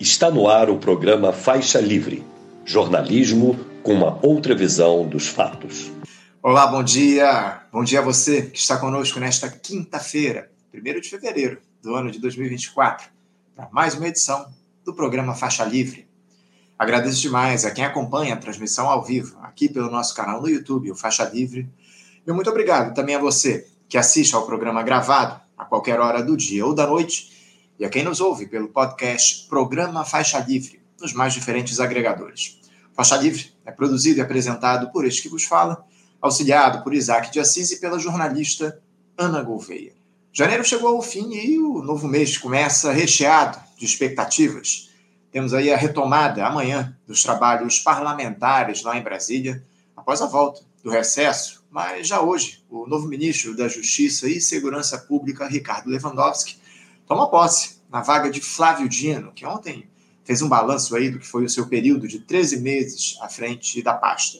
[0.00, 2.24] Está no ar o programa Faixa Livre,
[2.64, 5.90] jornalismo com uma outra visão dos fatos.
[6.40, 7.62] Olá, bom dia.
[7.72, 12.20] Bom dia a você que está conosco nesta quinta-feira, 1 de fevereiro do ano de
[12.20, 13.08] 2024,
[13.56, 14.46] para mais uma edição
[14.84, 16.06] do programa Faixa Livre.
[16.78, 20.92] Agradeço demais a quem acompanha a transmissão ao vivo aqui pelo nosso canal no YouTube,
[20.92, 21.68] o Faixa Livre.
[22.24, 26.36] E muito obrigado também a você que assiste ao programa gravado a qualquer hora do
[26.36, 27.36] dia ou da noite
[27.78, 32.58] e a quem nos ouve pelo podcast Programa Faixa Livre, nos mais diferentes agregadores.
[32.92, 35.84] Faixa Livre é produzido e apresentado por este que vos fala,
[36.20, 38.80] auxiliado por Isaac de Assis e pela jornalista
[39.16, 39.92] Ana Gouveia.
[40.32, 44.90] Janeiro chegou ao fim e o novo mês começa recheado de expectativas.
[45.30, 49.64] Temos aí a retomada amanhã dos trabalhos parlamentares lá em Brasília,
[49.96, 54.98] após a volta do recesso, mas já hoje o novo ministro da Justiça e Segurança
[54.98, 56.58] Pública, Ricardo Lewandowski,
[57.06, 59.88] toma posse na vaga de Flávio Dino, que ontem
[60.24, 63.82] fez um balanço aí do que foi o seu período de 13 meses à frente
[63.82, 64.38] da pasta.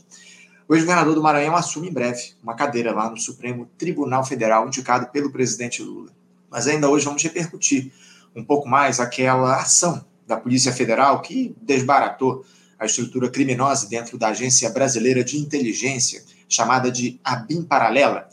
[0.68, 5.06] O ex-governador do Maranhão assume em breve uma cadeira lá no Supremo Tribunal Federal, indicado
[5.06, 6.12] pelo presidente Lula.
[6.50, 7.90] Mas ainda hoje vamos repercutir
[8.36, 12.44] um pouco mais aquela ação da Polícia Federal que desbaratou
[12.78, 18.28] a estrutura criminosa dentro da Agência Brasileira de Inteligência, chamada de ABIN Paralela,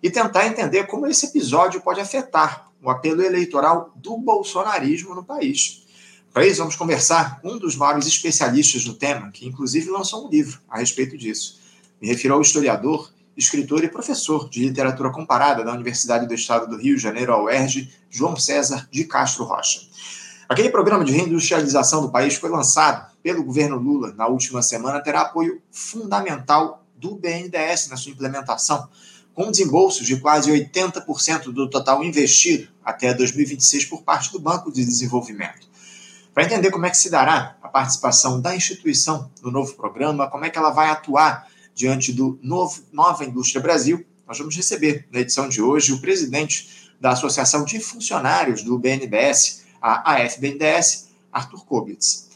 [0.00, 5.86] e tentar entender como esse episódio pode afetar o apelo eleitoral do bolsonarismo no país.
[6.32, 10.30] Para isso, vamos conversar com um dos maiores especialistas no tema, que inclusive lançou um
[10.30, 11.58] livro a respeito disso.
[12.00, 16.76] Me refiro ao historiador, escritor e professor de literatura comparada da Universidade do Estado do
[16.76, 19.80] Rio de Janeiro, a UERJ, João César de Castro Rocha.
[20.48, 25.22] Aquele programa de reindustrialização do país foi lançado pelo governo Lula na última semana, terá
[25.22, 28.88] apoio fundamental do BNDES na sua implementação
[29.34, 34.84] com desembolsos de quase 80% do total investido até 2026 por parte do Banco de
[34.84, 35.68] Desenvolvimento.
[36.34, 40.44] Para entender como é que se dará a participação da instituição no novo programa, como
[40.44, 45.20] é que ela vai atuar diante do novo Nova Indústria Brasil, nós vamos receber na
[45.20, 52.28] edição de hoje o presidente da Associação de Funcionários do BNDES, a AFBNDES, Arthur Kobitz.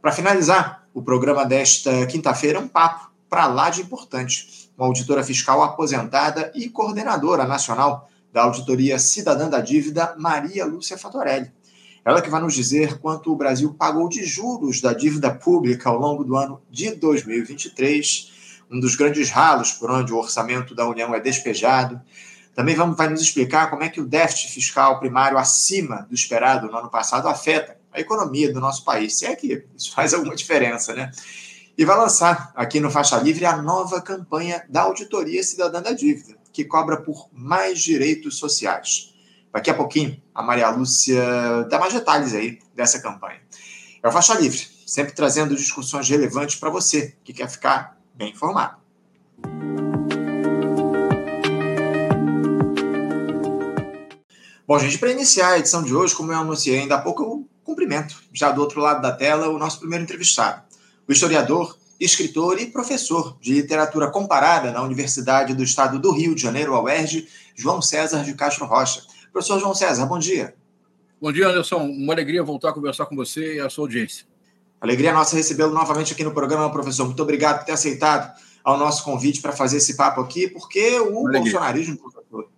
[0.00, 5.22] Para finalizar, o programa desta quinta-feira é um papo para lá de importante uma auditora
[5.22, 11.52] fiscal aposentada e coordenadora nacional da Auditoria Cidadã da Dívida, Maria Lúcia Fatorelli.
[12.02, 15.98] Ela que vai nos dizer quanto o Brasil pagou de juros da dívida pública ao
[15.98, 18.32] longo do ano de 2023,
[18.70, 22.00] um dos grandes ralos por onde o orçamento da União é despejado.
[22.54, 26.68] Também vamos, vai nos explicar como é que o déficit fiscal primário acima do esperado
[26.68, 30.34] no ano passado afeta a economia do nosso país, se é que isso faz alguma
[30.34, 31.10] diferença, né?
[31.76, 36.36] E vai lançar aqui no Faixa Livre a nova campanha da Auditoria Cidadã da Dívida,
[36.52, 39.14] que cobra por mais direitos sociais.
[39.52, 43.40] Daqui a pouquinho, a Maria Lúcia dá mais detalhes aí dessa campanha.
[44.02, 48.76] É o Faixa Livre, sempre trazendo discussões relevantes para você que quer ficar bem informado.
[54.66, 57.48] Bom, gente, para iniciar a edição de hoje, como eu anunciei ainda há pouco, eu
[57.64, 60.69] cumprimento, já do outro lado da tela, o nosso primeiro entrevistado
[61.10, 66.40] o historiador, escritor e professor de literatura comparada na Universidade do Estado do Rio de
[66.40, 67.26] Janeiro, a UERJ,
[67.56, 69.02] João César de Castro Rocha.
[69.32, 70.54] Professor João César, bom dia.
[71.20, 71.78] Bom dia, Anderson.
[71.78, 74.24] Uma alegria voltar a conversar com você e a sua audiência.
[74.80, 77.06] Alegria nossa recebê-lo novamente aqui no programa, professor.
[77.06, 78.32] Muito obrigado por ter aceitado
[78.62, 81.98] ao nosso convite para fazer esse papo aqui, porque o bolsonarismo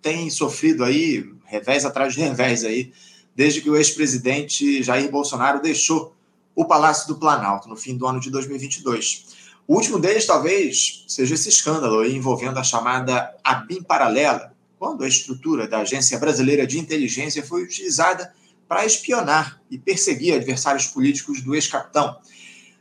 [0.02, 2.92] tem sofrido aí revés atrás de revés aí,
[3.34, 6.14] desde que o ex-presidente Jair Bolsonaro deixou
[6.54, 9.42] o Palácio do Planalto no fim do ano de 2022.
[9.66, 15.68] O último deles, talvez, seja esse escândalo envolvendo a chamada ABIN paralela, quando a estrutura
[15.68, 18.32] da Agência Brasileira de Inteligência foi utilizada
[18.68, 22.16] para espionar e perseguir adversários políticos do ex-capitão.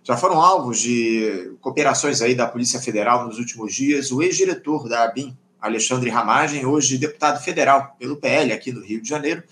[0.03, 5.03] Já foram alvos de cooperações aí da Polícia Federal nos últimos dias o ex-diretor da
[5.03, 9.43] ABIN, Alexandre Ramagem, hoje deputado federal pelo PL aqui no Rio de Janeiro,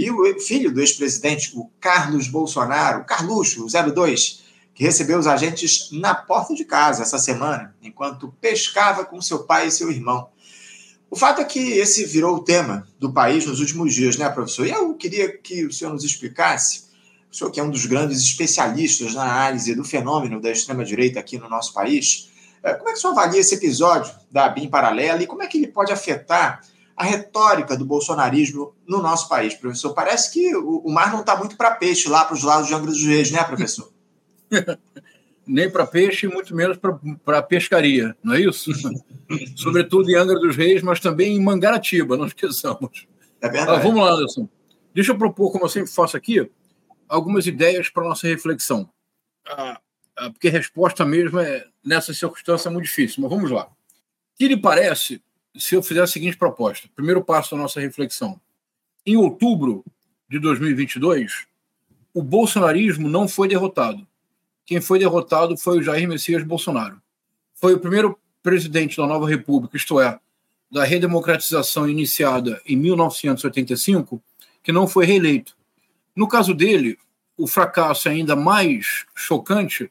[0.00, 4.42] e o filho do ex-presidente, o Carlos Bolsonaro, Carluxo, 02,
[4.74, 9.66] que recebeu os agentes na porta de casa essa semana, enquanto pescava com seu pai
[9.66, 10.30] e seu irmão.
[11.10, 14.66] O fato é que esse virou o tema do país nos últimos dias, né, professor?
[14.66, 16.84] E eu queria que o senhor nos explicasse,
[17.30, 21.36] o senhor que é um dos grandes especialistas na análise do fenômeno da extrema-direita aqui
[21.36, 22.30] no nosso país,
[22.62, 25.46] eh, como é que o senhor avalia esse episódio da BIM paralela e como é
[25.46, 26.62] que ele pode afetar
[27.00, 29.94] a retórica do bolsonarismo no nosso país, professor.
[29.94, 32.74] Parece que o, o mar não está muito para peixe lá para os lados de
[32.74, 33.90] Angra dos Reis, né, professor?
[35.46, 36.76] Nem para peixe, muito menos
[37.24, 38.70] para pescaria, não é isso?
[39.56, 43.06] Sobretudo em Angra dos Reis, mas também em Mangaratiba, não esqueçamos.
[43.40, 43.80] É verdade.
[43.80, 44.46] Ah, vamos lá, Anderson.
[44.94, 46.50] Deixa eu propor, como eu sempre faço aqui,
[47.08, 48.90] algumas ideias para nossa reflexão.
[49.46, 49.80] Ah,
[50.32, 53.22] porque a resposta mesmo é, nessa circunstância, é muito difícil.
[53.22, 53.64] Mas vamos lá.
[53.64, 53.70] O
[54.36, 55.22] que lhe parece
[55.56, 56.88] se eu fizer a seguinte proposta?
[56.94, 58.40] Primeiro passo da nossa reflexão.
[59.04, 59.84] Em outubro
[60.28, 61.46] de 2022,
[62.14, 64.06] o bolsonarismo não foi derrotado.
[64.64, 67.00] Quem foi derrotado foi o Jair Messias Bolsonaro.
[67.54, 70.18] Foi o primeiro presidente da nova república, isto é,
[70.70, 74.22] da redemocratização iniciada em 1985,
[74.62, 75.56] que não foi reeleito.
[76.14, 76.98] No caso dele,
[77.36, 79.90] o fracasso é ainda mais chocante,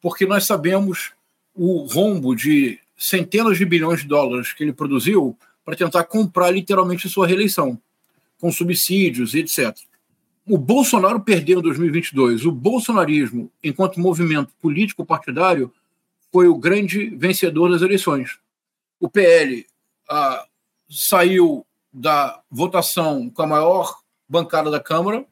[0.00, 1.12] porque nós sabemos
[1.54, 7.08] o rombo de centenas de bilhões de dólares que ele produziu para tentar comprar literalmente
[7.08, 7.78] sua reeleição,
[8.40, 9.76] com subsídios e etc.
[10.46, 12.46] O Bolsonaro perdeu em 2022.
[12.46, 15.72] O bolsonarismo, enquanto movimento político partidário,
[16.32, 18.38] foi o grande vencedor das eleições.
[18.98, 19.66] O PL
[20.08, 20.46] ah,
[20.88, 25.26] saiu da votação com a maior bancada da Câmara,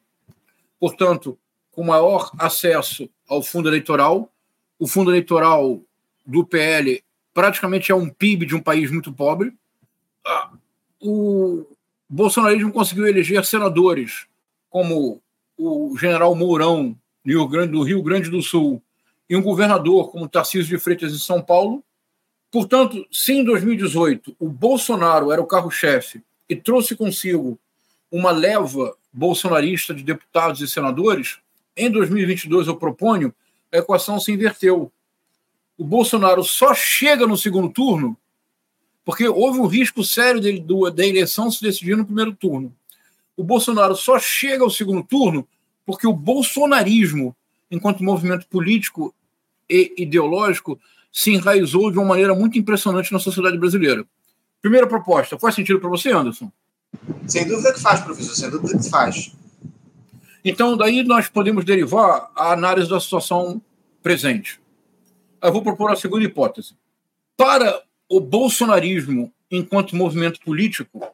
[0.79, 1.37] portanto,
[1.71, 4.31] com maior acesso ao fundo eleitoral.
[4.77, 5.81] O fundo eleitoral
[6.25, 7.03] do PL
[7.33, 9.53] praticamente é um PIB de um país muito pobre.
[10.25, 10.51] Ah,
[11.01, 11.65] o
[12.09, 14.27] bolsonarismo conseguiu eleger senadores
[14.69, 15.21] como
[15.57, 18.81] o general Mourão, do Rio Grande do, Sul,
[19.29, 21.83] e um governador como Tarcísio de Freitas em São Paulo.
[22.51, 27.57] Portanto, se em 2018 o Bolsonaro era o carro-chefe e trouxe consigo
[28.11, 31.39] uma leva bolsonarista de deputados e senadores,
[31.75, 33.33] em 2022 eu proponho,
[33.71, 34.91] a equação se inverteu.
[35.77, 38.17] O Bolsonaro só chega no segundo turno
[39.05, 42.73] porque houve um risco sério de, do, da eleição se decidir no primeiro turno.
[43.35, 45.47] O Bolsonaro só chega ao segundo turno
[45.85, 47.35] porque o bolsonarismo,
[47.69, 49.13] enquanto movimento político
[49.69, 50.79] e ideológico,
[51.11, 54.05] se enraizou de uma maneira muito impressionante na sociedade brasileira.
[54.61, 56.51] Primeira proposta, faz sentido para você, Anderson?
[57.27, 59.33] Sem dúvida que faz, professor, sem dúvida que faz.
[60.45, 63.61] Então, daí nós podemos derivar a análise da situação
[64.01, 64.62] presente.
[65.43, 66.73] Eu vou propor a segunda hipótese.
[67.35, 71.05] Para o bolsonarismo enquanto movimento político,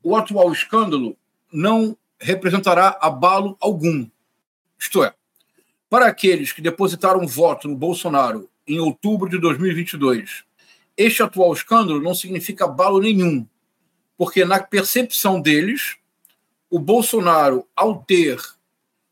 [0.00, 1.16] o atual escândalo
[1.52, 4.08] não representará abalo algum.
[4.78, 5.12] Isto é,
[5.90, 10.44] para aqueles que depositaram voto no Bolsonaro em outubro de 2022,
[10.96, 13.44] este atual escândalo não significa abalo nenhum,
[14.16, 15.96] porque na percepção deles,
[16.70, 18.40] o Bolsonaro, ao ter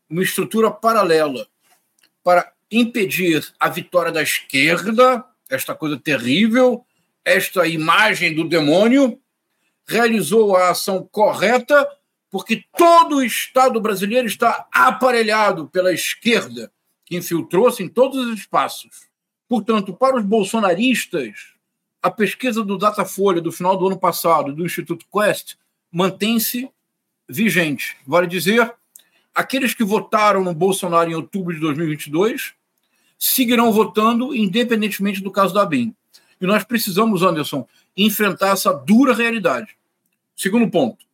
[0.09, 1.45] uma estrutura paralela
[2.23, 6.85] para impedir a vitória da esquerda, esta coisa terrível,
[7.23, 9.19] esta imagem do demônio,
[9.85, 11.87] realizou a ação correta,
[12.29, 16.71] porque todo o Estado brasileiro está aparelhado pela esquerda,
[17.05, 19.07] que infiltrou-se em todos os espaços.
[19.47, 21.53] Portanto, para os bolsonaristas,
[22.01, 25.55] a pesquisa do Datafolha do final do ano passado, do Instituto Quest,
[25.91, 26.69] mantém-se
[27.29, 27.95] vigente.
[28.05, 28.73] Vale dizer,
[29.33, 32.53] aqueles que votaram no Bolsonaro em outubro de 2022
[33.25, 35.95] seguirão votando, independentemente do caso da BIM.
[36.41, 37.65] E nós precisamos, Anderson,
[37.95, 39.77] enfrentar essa dura realidade.
[40.35, 41.05] Segundo ponto,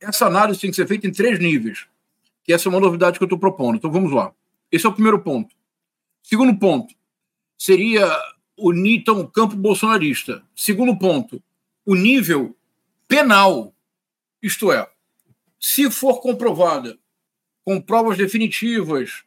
[0.00, 1.86] essa análise tem que ser feita em três níveis,
[2.42, 3.76] que essa é uma novidade que eu estou propondo.
[3.76, 4.32] Então vamos lá.
[4.72, 5.54] Esse é o primeiro ponto.
[6.20, 6.92] Segundo ponto,
[7.56, 8.10] seria
[8.56, 10.42] o então campo bolsonarista.
[10.56, 11.40] Segundo ponto,
[11.86, 12.56] o nível
[13.06, 13.72] penal,
[14.42, 14.88] isto é,
[15.60, 16.98] se for comprovada
[17.64, 19.22] com provas definitivas,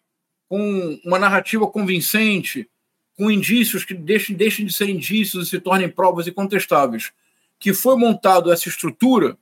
[0.48, 2.70] com uma narrativa convincente,
[3.18, 7.12] com indícios que deixem, deixem de ser indícios e se tornem provas incontestáveis,
[7.60, 9.38] que foi montado essa estrutura,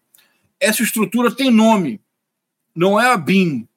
[0.60, 2.00] essa estrutura tem nome,
[2.76, 3.68] não é a BIM.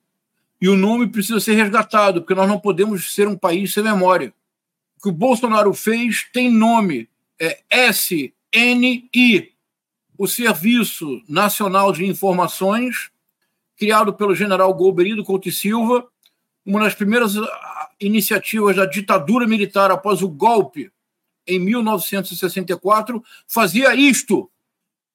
[0.61, 4.33] E o nome precisa ser resgatado, porque nós não podemos ser um país sem memória.
[4.99, 7.09] O que o Bolsonaro fez tem nome,
[7.39, 7.59] é
[7.91, 9.53] SNI,
[10.17, 13.11] o Serviço Nacional de Informações,
[13.77, 16.07] criado pelo general Golberido Couto e Silva,
[16.67, 20.91] uma das primeiras ah, iniciativas da ditadura militar após o golpe
[21.47, 24.51] em 1964, fazia isto: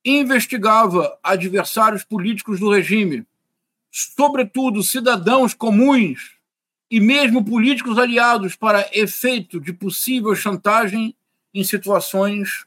[0.04, 3.26] investigava adversários políticos do regime,
[3.92, 6.38] sobretudo cidadãos comuns
[6.90, 11.16] e mesmo políticos aliados para efeito de possível chantagem
[11.54, 12.66] em situações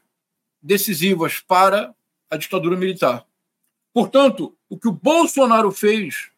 [0.61, 1.93] decisivas para
[2.29, 3.25] a ditadura militar.
[3.93, 6.29] Portanto, o que o Bolsonaro fez,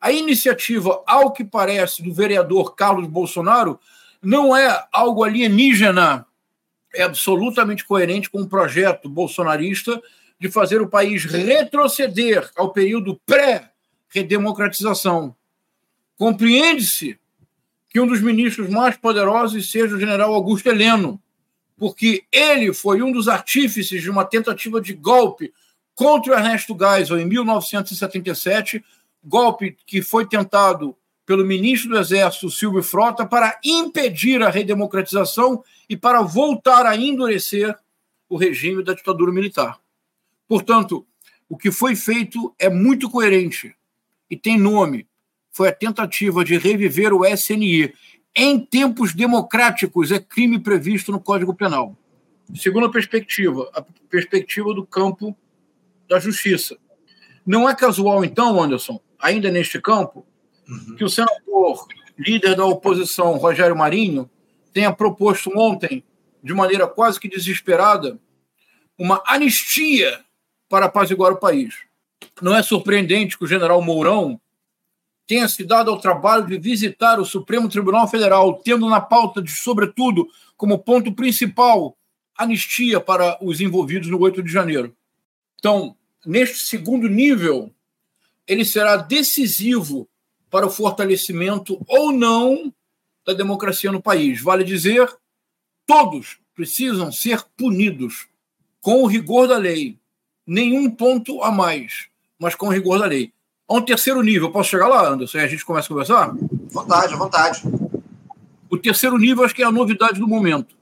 [0.00, 3.78] a iniciativa, ao que parece, do vereador Carlos Bolsonaro,
[4.22, 6.26] não é algo alienígena,
[6.94, 10.00] é absolutamente coerente com o um projeto bolsonarista
[10.38, 15.36] de fazer o país retroceder ao período pré-redemocratização.
[16.16, 17.18] Compreende-se
[17.88, 21.22] que um dos ministros mais poderosos seja o general Augusto Heleno,
[21.76, 25.52] porque ele foi um dos artífices de uma tentativa de golpe
[25.94, 28.82] contra Ernesto Geisel em 1977,
[29.22, 30.96] golpe que foi tentado
[31.26, 37.76] pelo ministro do Exército, Silvio Frota, para impedir a redemocratização e para voltar a endurecer
[38.28, 39.78] o regime da ditadura militar.
[40.48, 41.06] Portanto,
[41.48, 43.74] o que foi feito é muito coerente
[44.28, 45.06] e tem nome.
[45.52, 47.92] Foi a tentativa de reviver o SNI.
[48.34, 51.96] Em tempos democráticos, é crime previsto no Código Penal.
[52.54, 55.36] Segunda perspectiva, a perspectiva do campo
[56.08, 56.76] da justiça.
[57.46, 60.26] Não é casual, então, Anderson, ainda neste campo,
[60.68, 60.96] uhum.
[60.96, 61.86] que o senador,
[62.18, 64.28] líder da oposição, Rogério Marinho,
[64.72, 66.04] tenha proposto ontem,
[66.42, 68.18] de maneira quase que desesperada,
[68.98, 70.20] uma anistia
[70.68, 71.74] para apaziguar o país.
[72.40, 74.40] Não é surpreendente que o general Mourão
[75.26, 79.50] tenha se dado ao trabalho de visitar o Supremo Tribunal Federal, tendo na pauta, de,
[79.50, 81.96] sobretudo, como ponto principal,
[82.36, 84.94] anistia para os envolvidos no 8 de janeiro.
[85.58, 85.96] Então,
[86.26, 87.72] neste segundo nível,
[88.50, 90.08] ele será decisivo
[90.50, 92.74] para o fortalecimento ou não
[93.24, 94.42] da democracia no país.
[94.42, 95.08] Vale dizer,
[95.86, 98.26] todos precisam ser punidos
[98.80, 99.96] com o rigor da lei.
[100.44, 102.08] Nenhum ponto a mais,
[102.40, 103.32] mas com o rigor da lei.
[103.68, 105.38] A um terceiro nível, posso chegar lá, Anderson?
[105.38, 106.34] E a gente começa a conversar?
[106.72, 107.62] Vontade, vontade.
[108.68, 110.74] O terceiro nível, acho que é a novidade do momento.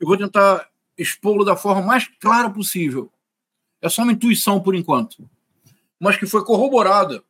[0.00, 0.66] Eu vou tentar
[0.96, 3.12] expô-lo da forma mais clara possível.
[3.82, 5.28] É só uma intuição por enquanto,
[6.02, 7.22] mas que foi corroborada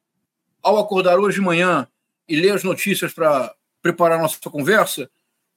[0.62, 1.87] ao acordar hoje de manhã
[2.26, 5.11] e ler as notícias para preparar nossa conversa,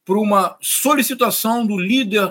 [0.04, 2.30] por uma solicitação do líder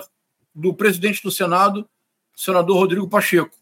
[0.53, 1.89] do presidente do Senado,
[2.35, 3.57] senador Rodrigo Pacheco,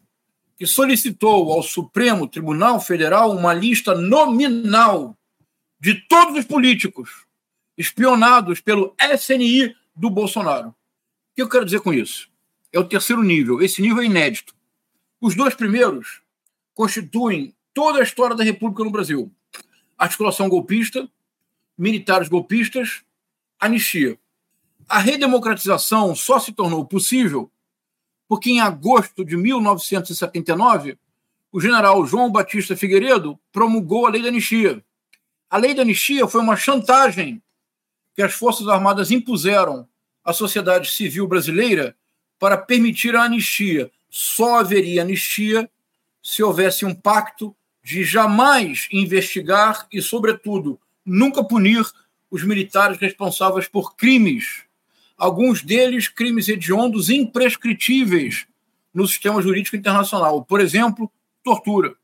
[0.58, 5.16] que solicitou ao Supremo Tribunal Federal uma lista nominal
[5.80, 7.24] de todos os políticos
[7.74, 10.68] espionados pelo SNI do Bolsonaro.
[10.68, 10.74] O
[11.34, 12.28] que eu quero dizer com isso?
[12.70, 13.62] É o terceiro nível.
[13.62, 14.54] Esse nível é inédito.
[15.22, 16.22] Os dois primeiros
[16.74, 19.32] constituem toda a história da República no Brasil:
[19.96, 21.08] articulação golpista,
[21.78, 23.02] militares golpistas,
[23.58, 24.18] anistia.
[24.88, 27.50] A redemocratização só se tornou possível
[28.28, 30.98] porque, em agosto de 1979,
[31.52, 34.84] o general João Batista Figueiredo promulgou a Lei da Anistia.
[35.48, 37.40] A Lei da Anistia foi uma chantagem
[38.14, 39.88] que as Forças Armadas impuseram
[40.24, 41.96] à sociedade civil brasileira
[42.38, 43.90] para permitir a anistia.
[44.10, 45.70] Só haveria anistia
[46.24, 51.84] se houvesse um pacto de jamais investigar e, sobretudo, nunca punir
[52.30, 54.62] os militares responsáveis por crimes,
[55.18, 58.46] alguns deles crimes hediondos imprescritíveis
[58.92, 61.12] no sistema jurídico internacional, por exemplo,
[61.42, 61.94] tortura.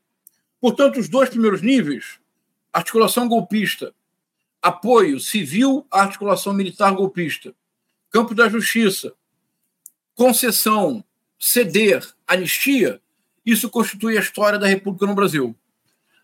[0.61, 2.21] Portanto, os dois primeiros níveis,
[2.71, 3.95] articulação golpista,
[4.61, 7.55] apoio civil à articulação militar golpista,
[8.11, 9.15] campo da justiça,
[10.15, 11.03] concessão,
[11.39, 13.01] ceder, anistia,
[13.51, 15.55] isso constitui a história da República no Brasil.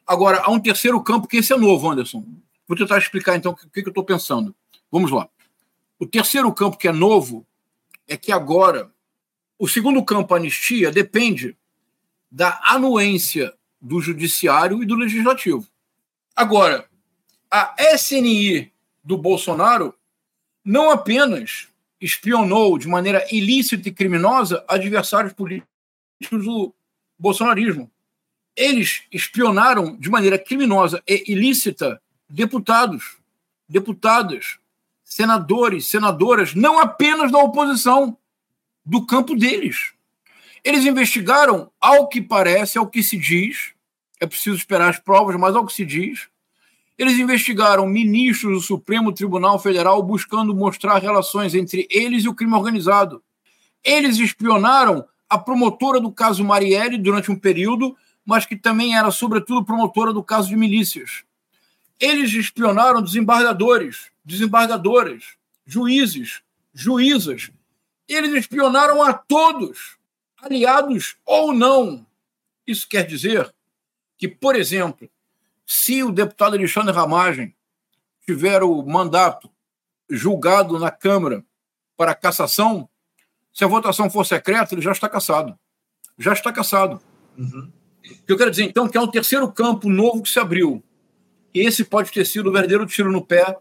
[0.06, 2.24] Agora, há um terceiro campo que esse é novo, Anderson.
[2.66, 4.54] Vou tentar explicar então o que, que eu estou pensando.
[4.90, 5.28] Vamos lá.
[5.98, 7.46] O terceiro campo que é novo
[8.06, 8.90] é que agora
[9.58, 11.56] o segundo campo, a anistia, depende
[12.30, 15.66] da anuência do judiciário e do legislativo.
[16.34, 16.86] Agora,
[17.50, 18.70] a SNI
[19.02, 19.94] do Bolsonaro
[20.64, 21.68] não apenas
[22.00, 25.66] espionou de maneira ilícita e criminosa adversários políticos
[26.30, 26.74] do
[27.18, 27.90] bolsonarismo.
[28.56, 33.18] Eles espionaram de maneira criminosa e ilícita deputados,
[33.68, 34.58] deputadas,
[35.04, 38.16] senadores, senadoras, não apenas da oposição,
[38.84, 39.92] do campo deles.
[40.64, 43.72] Eles investigaram, ao que parece, ao que se diz,
[44.18, 46.28] é preciso esperar as provas, mas ao que se diz,
[46.98, 52.54] eles investigaram ministros do Supremo Tribunal Federal buscando mostrar relações entre eles e o crime
[52.54, 53.22] organizado.
[53.84, 59.64] Eles espionaram a promotora do caso Marielle durante um período, mas que também era, sobretudo,
[59.64, 61.24] promotora do caso de milícias.
[61.98, 66.42] Eles espionaram desembargadores, desembargadoras, juízes,
[66.74, 67.50] juízas.
[68.08, 69.96] Eles espionaram a todos,
[70.36, 72.06] aliados ou não.
[72.66, 73.52] Isso quer dizer
[74.18, 75.08] que, por exemplo,
[75.66, 77.54] se o deputado Alexandre Ramagem
[78.24, 79.50] tiver o mandato
[80.08, 81.44] julgado na Câmara
[81.96, 82.88] para cassação,
[83.56, 85.58] se a votação for secreta, ele já está caçado.
[86.18, 87.00] Já está caçado.
[87.38, 87.72] Uhum.
[88.04, 90.84] O que eu quero dizer, então, que é um terceiro campo novo que se abriu.
[91.54, 93.56] E esse pode ter sido o verdadeiro tiro no pé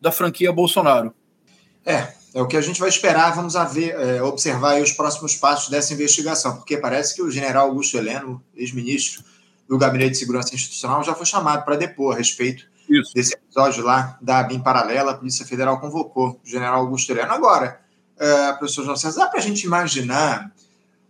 [0.00, 1.12] da franquia Bolsonaro.
[1.84, 3.34] É, é o que a gente vai esperar.
[3.34, 7.98] Vamos ver, é, observar os próximos passos dessa investigação, porque parece que o general Augusto
[7.98, 9.24] Heleno, ex-ministro
[9.68, 13.12] do Gabinete de Segurança Institucional, já foi chamado para depor a respeito Isso.
[13.12, 15.10] desse episódio lá da BIM Paralela.
[15.10, 17.32] A Polícia Federal convocou o general Augusto Heleno.
[17.32, 17.80] Agora,
[18.20, 20.52] uh, professor João César, dá para a gente imaginar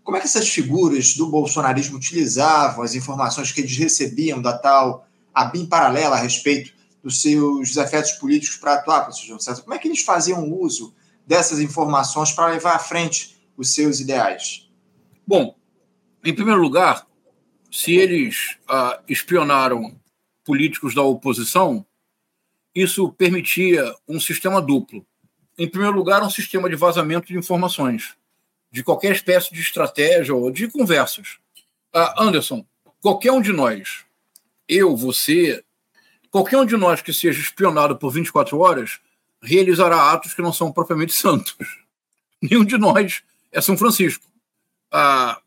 [0.02, 5.06] como é que essas figuras do bolsonarismo utilizavam as informações que eles recebiam da tal
[5.34, 9.62] ABIN paralela a respeito dos seus desafetos políticos para atuar, professor João César?
[9.62, 10.94] Como é que eles faziam uso
[11.26, 14.68] dessas informações para levar à frente os seus ideais?
[15.26, 15.54] Bom,
[16.24, 17.06] em primeiro lugar,
[17.70, 19.98] se eles ah, espionaram
[20.44, 21.86] políticos da oposição,
[22.74, 25.06] isso permitia um sistema duplo.
[25.60, 28.16] Em primeiro lugar, um sistema de vazamento de informações,
[28.72, 31.36] de qualquer espécie de estratégia ou de conversas.
[31.92, 32.64] Ah, Anderson,
[32.98, 34.06] qualquer um de nós,
[34.66, 35.62] eu, você,
[36.30, 39.00] qualquer um de nós que seja espionado por 24 horas,
[39.42, 41.54] realizará atos que não são propriamente santos.
[42.40, 44.24] Nenhum de nós é São Francisco.
[44.90, 45.42] Ah,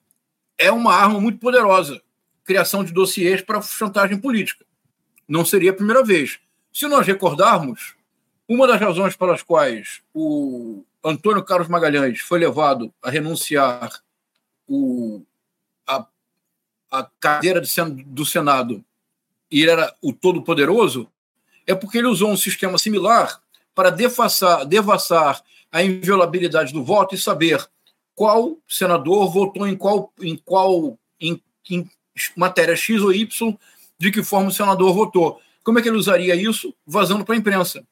[0.60, 2.00] é uma arma muito poderosa
[2.46, 4.64] criação de dossiês para chantagem política.
[5.28, 6.38] Não seria a primeira vez.
[6.72, 7.96] Se nós recordarmos,
[8.54, 13.92] uma das razões pelas quais o Antônio Carlos Magalhães foi levado a renunciar
[14.68, 15.24] o,
[15.88, 16.06] a,
[16.92, 17.70] a cadeira de,
[18.06, 18.84] do Senado
[19.52, 21.08] e ele era o todo-poderoso,
[21.68, 23.40] é porque ele usou um sistema similar
[23.76, 27.64] para defassar, devassar a inviolabilidade do voto e saber
[28.16, 31.90] qual senador votou em qual, em qual em, em
[32.36, 33.58] matéria X ou Y,
[34.00, 35.40] de que forma o senador votou.
[35.64, 36.74] Como é que ele usaria isso?
[36.86, 37.86] Vazando para a imprensa.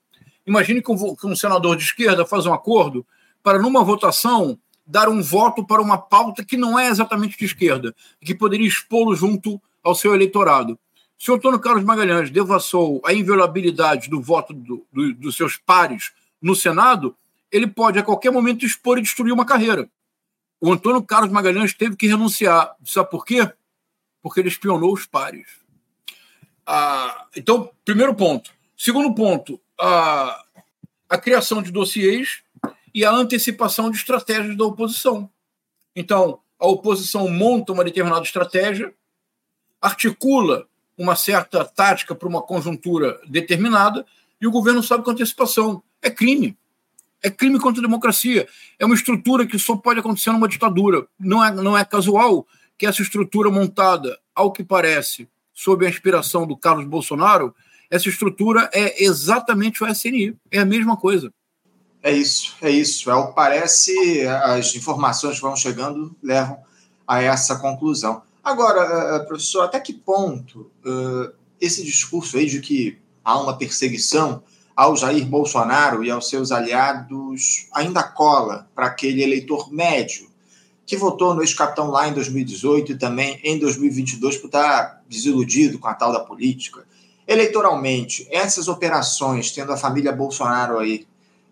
[0.46, 3.06] Imagine que um, que um senador de esquerda faz um acordo
[3.44, 7.96] para, numa votação, dar um voto para uma pauta que não é exatamente de esquerda,
[8.20, 10.78] que poderia expô-lo junto ao seu eleitorado.
[11.18, 16.12] Se o Antônio Carlos Magalhães devassou a inviolabilidade do voto do, do, dos seus pares
[16.42, 17.16] no Senado,
[17.52, 19.90] ele pode a qualquer momento expor e destruir uma carreira.
[20.60, 22.76] O Antônio Carlos Magalhães teve que renunciar.
[22.84, 23.52] Sabe por quê?
[24.22, 25.48] Porque ele espionou os pares.
[26.66, 28.52] Ah, então, primeiro ponto.
[28.78, 30.44] Segundo ponto, a,
[31.10, 32.44] a criação de dossiês
[32.94, 35.30] e a antecipação de estratégias da oposição.
[35.96, 38.94] Então, a oposição monta uma determinada estratégia,
[39.82, 44.06] articula uma certa tática para uma conjuntura determinada
[44.40, 45.82] e o governo sabe com antecipação.
[46.02, 46.56] É crime.
[47.24, 48.48] É crime contra a democracia.
[48.78, 51.08] É uma estrutura que só pode acontecer numa ditadura.
[51.20, 52.46] Não é, não é casual
[52.78, 57.56] que essa estrutura montada, ao que parece, sob a inspiração do Carlos Bolsonaro,
[57.92, 60.34] essa estrutura é exatamente o SNI.
[60.50, 61.30] É a mesma coisa.
[62.02, 63.12] É isso, é isso.
[63.12, 66.58] Ao parece, as informações que vão chegando levam
[67.06, 68.24] a essa conclusão.
[68.42, 73.56] Agora, eh, eh, professor, até que ponto uh, esse discurso aí de que há uma
[73.56, 74.42] perseguição
[74.76, 80.32] ao Jair Bolsonaro e aos seus aliados ainda cola para aquele eleitor médio
[80.86, 85.88] que votou no ex-capitão lá em 2018 e também em 2022 por estar desiludido com
[85.88, 86.84] a tal da política.
[87.32, 91.08] Eleitoralmente, essas operações, tendo a família Bolsonaro aí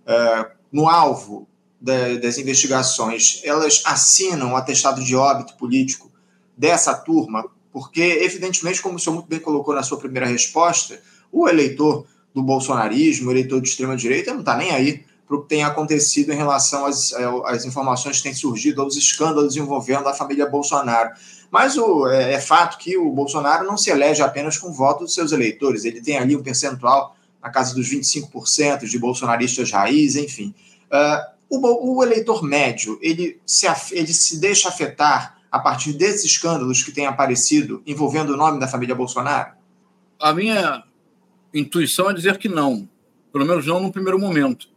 [0.05, 1.47] uh, no alvo
[1.79, 6.11] da, das investigações, elas assinam o atestado de óbito político
[6.57, 11.47] dessa turma, porque, evidentemente, como o senhor muito bem colocou na sua primeira resposta, o
[11.47, 15.63] eleitor do bolsonarismo, o eleitor de extrema-direita, não está nem aí para o que tem
[15.63, 20.45] acontecido em relação às, é, às, informações que têm surgido, aos escândalos envolvendo a família
[20.45, 21.11] Bolsonaro.
[21.51, 25.13] Mas o, é, é, fato que o Bolsonaro não se elege apenas com voto dos
[25.13, 30.53] seus eleitores, ele tem ali um percentual na casa dos 25% de bolsonaristas raiz, enfim.
[30.91, 36.83] Uh, o, o, eleitor médio, ele se, ele se deixa afetar a partir desses escândalos
[36.83, 39.53] que têm aparecido envolvendo o nome da família Bolsonaro?
[40.19, 40.83] A minha
[41.53, 42.87] intuição é dizer que não,
[43.31, 44.67] pelo menos não no primeiro momento.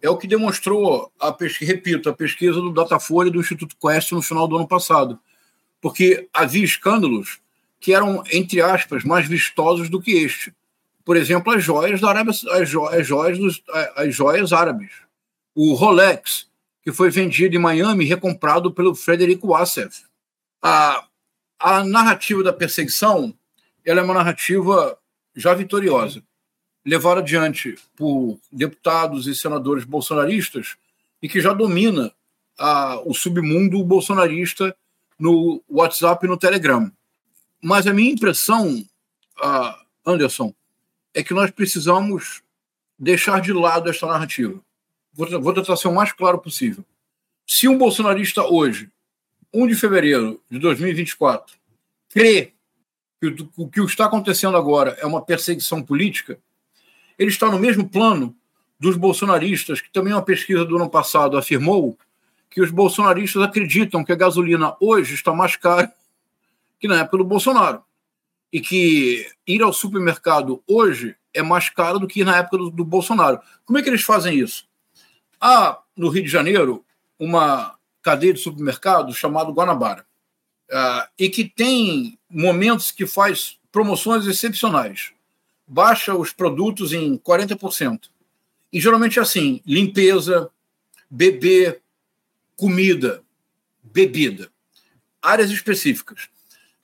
[0.00, 4.12] É o que demonstrou, a pesquisa, repito, a pesquisa do Datafolha e do Instituto Quest
[4.12, 5.18] no final do ano passado.
[5.80, 7.40] Porque havia escândalos
[7.80, 10.54] que eram, entre aspas, mais vistosos do que este.
[11.04, 13.62] Por exemplo, as joias da Arábia, as, jo, as joias, dos,
[13.96, 14.92] as joias árabes.
[15.54, 16.46] O Rolex,
[16.82, 20.02] que foi vendido em Miami, recomprado pelo Frederico Wassef.
[20.62, 21.04] A,
[21.58, 23.34] a narrativa da perseguição
[23.84, 24.98] ela é uma narrativa
[25.34, 26.22] já vitoriosa,
[26.84, 30.76] levada adiante por deputados e senadores bolsonaristas
[31.22, 32.12] e que já domina
[32.58, 34.76] a, o submundo bolsonarista
[35.20, 36.90] no WhatsApp e no Telegram.
[37.62, 38.82] Mas a minha impressão,
[39.38, 40.54] a Anderson,
[41.14, 42.42] é que nós precisamos
[42.98, 44.60] deixar de lado esta narrativa.
[45.12, 46.84] Vou, vou tentar ser o mais claro possível.
[47.46, 48.90] Se um bolsonarista hoje,
[49.52, 51.54] 1 de fevereiro de 2024,
[52.08, 52.54] crê
[53.20, 56.38] que o que está acontecendo agora é uma perseguição política,
[57.18, 58.34] ele está no mesmo plano
[58.78, 61.98] dos bolsonaristas, que também uma pesquisa do ano passado afirmou
[62.50, 65.92] que os bolsonaristas acreditam que a gasolina hoje está mais cara
[66.80, 67.82] que na época do Bolsonaro.
[68.52, 72.84] E que ir ao supermercado hoje é mais caro do que na época do, do
[72.84, 73.40] Bolsonaro.
[73.64, 74.66] Como é que eles fazem isso?
[75.40, 76.84] Há, no Rio de Janeiro,
[77.18, 80.04] uma cadeia de supermercados chamada Guanabara
[80.70, 85.12] uh, e que tem momentos que faz promoções excepcionais.
[85.66, 88.08] baixa os produtos em 40%.
[88.72, 90.50] E geralmente é assim: limpeza,
[91.08, 91.80] bebê,
[92.60, 93.22] comida,
[93.82, 94.50] bebida,
[95.22, 96.28] áreas específicas.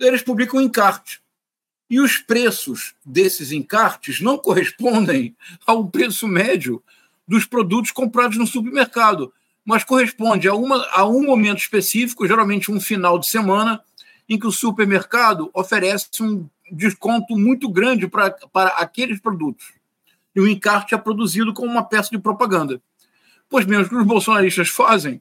[0.00, 1.20] Eles publicam encarte.
[1.90, 5.36] E os preços desses encartes não correspondem
[5.66, 6.82] ao preço médio
[7.28, 9.30] dos produtos comprados no supermercado,
[9.62, 13.82] mas corresponde a, uma, a um momento específico, geralmente um final de semana,
[14.26, 19.74] em que o supermercado oferece um desconto muito grande pra, para aqueles produtos.
[20.34, 22.80] E o encarte é produzido como uma peça de propaganda.
[23.46, 25.20] Pois bem, o que os bolsonaristas fazem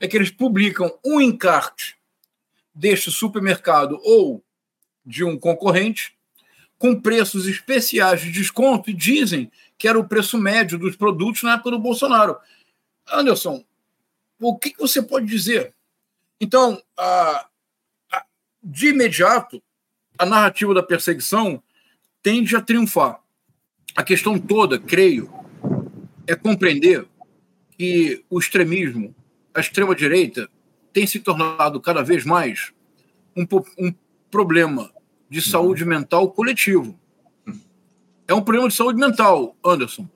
[0.00, 1.96] é que eles publicam um encarte
[2.74, 4.44] deste supermercado ou
[5.04, 6.16] de um concorrente
[6.78, 11.54] com preços especiais de desconto e dizem que era o preço médio dos produtos na
[11.54, 12.36] época do Bolsonaro.
[13.10, 13.64] Anderson,
[14.38, 15.74] o que, você pode dizer?
[16.40, 17.46] Então, a,
[18.12, 18.24] a,
[18.62, 19.62] de imediato,
[20.18, 21.62] a narrativa da perseguição
[22.22, 23.20] tende a triunfar.
[23.94, 25.32] A questão toda, creio,
[26.26, 27.06] é compreender
[27.78, 29.14] que o extremismo,
[29.56, 30.50] a extrema-direita,
[30.92, 32.74] tem se tornado cada vez mais
[33.34, 33.46] um,
[33.78, 33.94] um
[34.30, 34.92] problema
[35.30, 36.98] de saúde mental coletivo.
[38.28, 40.06] É um problema de saúde mental, Anderson.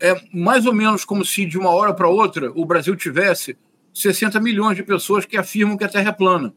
[0.00, 3.56] É mais ou menos como se de uma hora para outra o Brasil tivesse
[3.94, 6.52] 60 milhões de pessoas que afirmam que a Terra é plana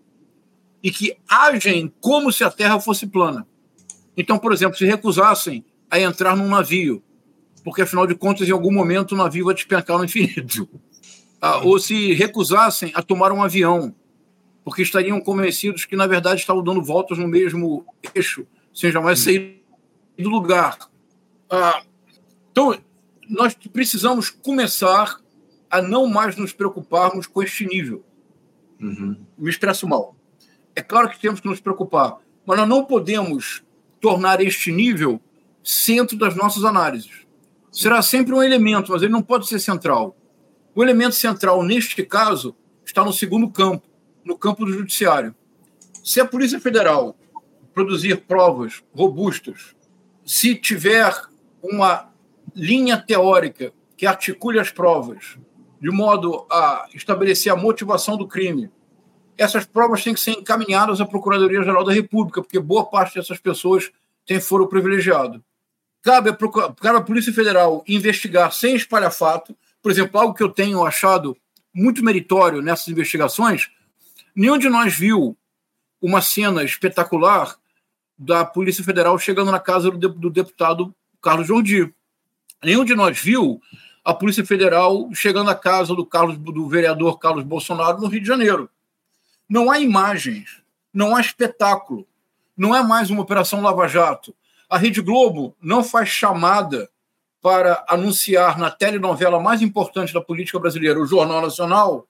[0.81, 3.45] e que agem como se a Terra fosse plana.
[4.17, 7.03] Então, por exemplo, se recusassem a entrar num navio,
[7.63, 10.67] porque afinal de contas, em algum momento o navio vai despencar no infinito,
[11.41, 13.93] ah, ou se recusassem a tomar um avião,
[14.63, 19.63] porque estariam convencidos que, na verdade, estavam dando voltas no mesmo eixo, sem jamais sair
[20.17, 20.77] do lugar.
[21.49, 21.83] Ah,
[22.51, 22.77] então,
[23.29, 25.17] nós precisamos começar
[25.69, 28.03] a não mais nos preocuparmos com este nível.
[28.79, 29.17] Uhum.
[29.37, 30.15] Me expresso mal.
[30.75, 33.63] É claro que temos que nos preocupar, mas nós não podemos
[33.99, 35.19] tornar este nível
[35.63, 37.25] centro das nossas análises.
[37.71, 40.15] Será sempre um elemento, mas ele não pode ser central.
[40.75, 42.53] O elemento central, neste caso,
[42.85, 43.87] está no segundo campo,
[44.25, 45.33] no campo do judiciário.
[46.03, 47.17] Se a Polícia Federal
[47.73, 49.73] produzir provas robustas,
[50.25, 51.13] se tiver
[51.63, 52.11] uma
[52.53, 55.37] linha teórica que articule as provas
[55.79, 58.69] de modo a estabelecer a motivação do crime,
[59.37, 63.91] essas provas têm que ser encaminhadas à Procuradoria-Geral da República, porque boa parte dessas pessoas
[64.25, 65.43] tem foro privilegiado.
[66.01, 69.55] Cabe à Polícia Federal investigar sem espalhafato.
[69.85, 71.37] Por exemplo, algo que eu tenho achado
[71.71, 73.69] muito meritório nessas investigações
[74.35, 75.37] Nenhum de nós viu
[76.01, 77.55] uma cena espetacular
[78.17, 81.93] da Polícia Federal chegando na casa do deputado Carlos Jordi.
[82.61, 83.61] Nenhum de nós viu
[84.03, 88.27] a Polícia Federal chegando à casa do, Carlos, do vereador Carlos Bolsonaro no Rio de
[88.27, 88.69] Janeiro.
[89.47, 90.61] Não há imagens,
[90.93, 92.05] não há espetáculo,
[92.57, 94.35] não é mais uma Operação Lava Jato.
[94.69, 96.89] A Rede Globo não faz chamada
[97.45, 102.07] para anunciar na telenovela mais importante da política brasileira, o Jornal Nacional,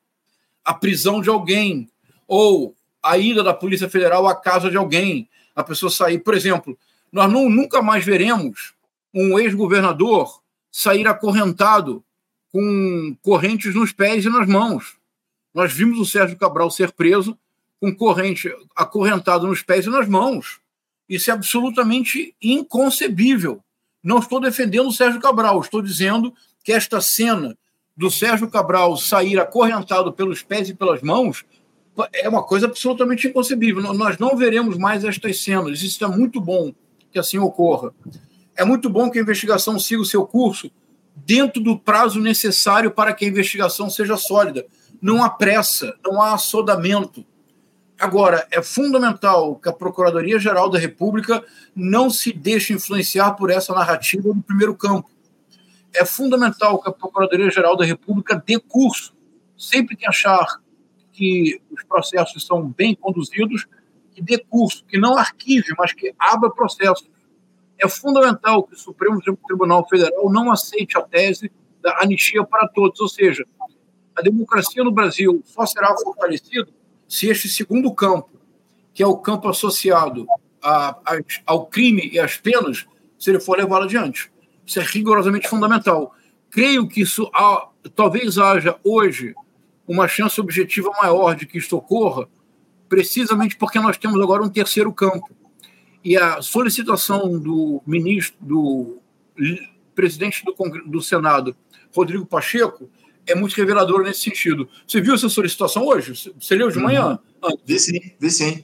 [0.64, 1.90] a prisão de alguém,
[2.26, 6.20] ou a ida da Polícia Federal à casa de alguém, a pessoa sair.
[6.20, 6.78] Por exemplo,
[7.12, 8.76] nós não, nunca mais veremos
[9.14, 10.40] um ex-governador
[10.72, 12.02] sair acorrentado
[12.50, 14.96] com correntes nos pés e nas mãos.
[15.54, 17.38] Nós vimos o Sérgio Cabral ser preso
[17.82, 20.62] com corrente acorrentado nos pés e nas mãos.
[21.10, 23.62] Isso é absolutamente inconcebível.
[24.06, 26.32] Não estou defendendo o Sérgio Cabral, estou dizendo
[26.64, 27.58] que esta cena
[27.98, 31.44] do Sérgio Cabral sair acorrentado pelos pés e pelas mãos
[32.14, 33.82] é uma coisa absolutamente inconcebível.
[33.94, 35.82] Nós não veremos mais estas cenas.
[35.82, 36.72] Isso é muito bom
[37.12, 37.92] que assim ocorra.
[38.56, 40.70] É muito bom que a investigação siga o seu curso
[41.16, 44.68] dentro do prazo necessário para que a investigação seja sólida.
[45.02, 47.26] Não há pressa, não há assodamento.
[48.00, 54.28] Agora, é fundamental que a Procuradoria-Geral da República não se deixe influenciar por essa narrativa
[54.28, 55.10] no primeiro campo.
[55.94, 59.16] É fundamental que a Procuradoria-Geral da República dê curso,
[59.58, 60.46] sempre que achar
[61.14, 63.66] que os processos são bem conduzidos,
[64.12, 67.10] que dê curso, que não arquive, mas que abra processos.
[67.80, 71.50] É fundamental que o Supremo Tribunal Federal não aceite a tese
[71.82, 73.46] da anistia para todos, ou seja,
[74.14, 76.68] a democracia no Brasil só será fortalecida
[77.16, 78.30] se este segundo campo,
[78.94, 80.28] que é o campo associado
[80.62, 82.86] a, a, ao crime e às penas,
[83.18, 84.30] se ele for levado adiante.
[84.66, 86.14] Isso é rigorosamente fundamental.
[86.50, 87.32] Creio que isso
[87.96, 89.34] talvez haja hoje
[89.88, 92.28] uma chance objetiva maior de que isto ocorra,
[92.90, 95.30] precisamente porque nós temos agora um terceiro campo.
[96.04, 98.98] E a solicitação do ministro, do
[99.96, 100.54] presidente do,
[100.86, 101.56] do Senado,
[101.96, 102.90] Rodrigo Pacheco,
[103.28, 104.68] é muito reveladora nesse sentido.
[104.88, 106.32] Você viu essa solicitação hoje?
[106.40, 107.20] Você leu de manhã?
[107.44, 107.58] Uhum.
[107.66, 108.64] Vi sim, vi sim.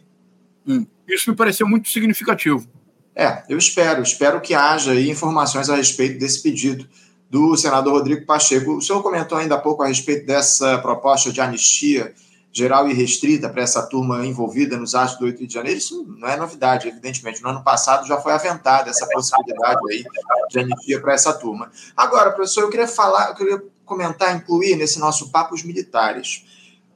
[0.67, 0.85] Hum.
[1.07, 2.67] Isso me pareceu muito significativo.
[3.15, 6.87] É, eu espero, espero que haja informações a respeito desse pedido
[7.29, 8.77] do senador Rodrigo Pacheco.
[8.77, 12.13] O senhor comentou ainda há pouco a respeito dessa proposta de anistia
[12.53, 15.77] geral e restrita para essa turma envolvida nos atos do 8 de janeiro.
[15.77, 17.41] Isso não é novidade, evidentemente.
[17.41, 20.03] No ano passado já foi aventada essa possibilidade aí
[20.49, 21.71] de anistia para essa turma.
[21.95, 26.45] Agora, professor, eu queria falar, eu queria comentar, incluir nesse nosso papo os militares.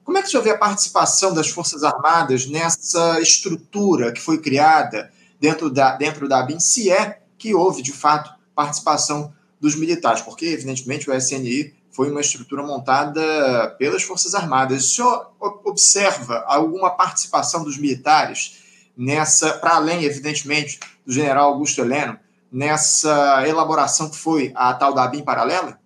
[0.06, 4.38] Como é que o senhor vê a participação das Forças Armadas nessa estrutura que foi
[4.38, 10.22] criada dentro da, dentro da ABIN, se é que houve, de fato, participação dos militares?
[10.22, 14.86] Porque, evidentemente, o SNI foi uma estrutura montada pelas Forças Armadas.
[14.86, 15.32] O senhor
[15.66, 18.64] observa alguma participação dos militares
[18.96, 22.18] nessa, para além, evidentemente, do general Augusto Heleno,
[22.50, 25.78] nessa elaboração que foi a tal da ABIN paralela?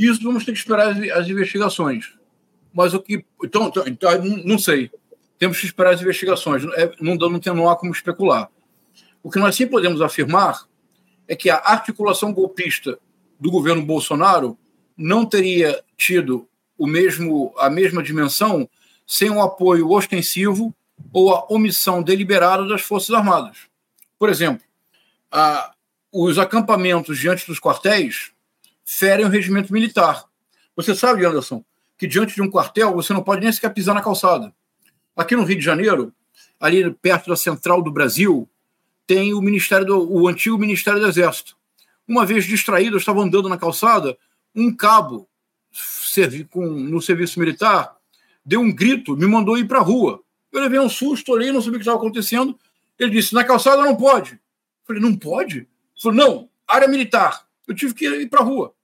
[0.00, 2.14] Isso vamos ter que esperar as, as investigações.
[2.72, 3.22] Mas o que.
[3.44, 4.90] Então, então, então, não sei.
[5.38, 6.64] Temos que esperar as investigações.
[6.74, 8.50] É, não, não, tem, não há como especular.
[9.22, 10.66] O que nós sim podemos afirmar
[11.28, 12.98] é que a articulação golpista
[13.38, 14.56] do governo Bolsonaro
[14.96, 18.68] não teria tido o mesmo, a mesma dimensão
[19.06, 20.74] sem um apoio ostensivo
[21.12, 23.58] ou a omissão deliberada das Forças Armadas.
[24.18, 24.64] Por exemplo,
[25.30, 25.72] a,
[26.12, 28.32] os acampamentos diante dos quartéis
[28.90, 30.24] ferem o regimento militar.
[30.74, 31.64] Você sabe, Anderson,
[31.96, 34.52] que diante de um quartel você não pode nem sequer pisar na calçada.
[35.16, 36.12] Aqui no Rio de Janeiro,
[36.58, 38.48] ali perto da central do Brasil,
[39.06, 41.56] tem o Ministério do, o antigo Ministério do Exército.
[42.06, 44.18] Uma vez distraído, eu estava andando na calçada,
[44.54, 45.28] um cabo
[45.72, 47.96] servi, com, no serviço militar
[48.44, 50.20] deu um grito, me mandou ir para a rua.
[50.50, 52.58] Eu levei um susto, olhei, não sabia o que estava acontecendo.
[52.98, 54.32] Ele disse: na calçada não pode.
[54.32, 54.38] Eu
[54.84, 55.58] falei: não pode?
[55.58, 55.68] Ele
[56.02, 57.46] falou: não, área militar.
[57.68, 58.74] Eu tive que ir para a rua.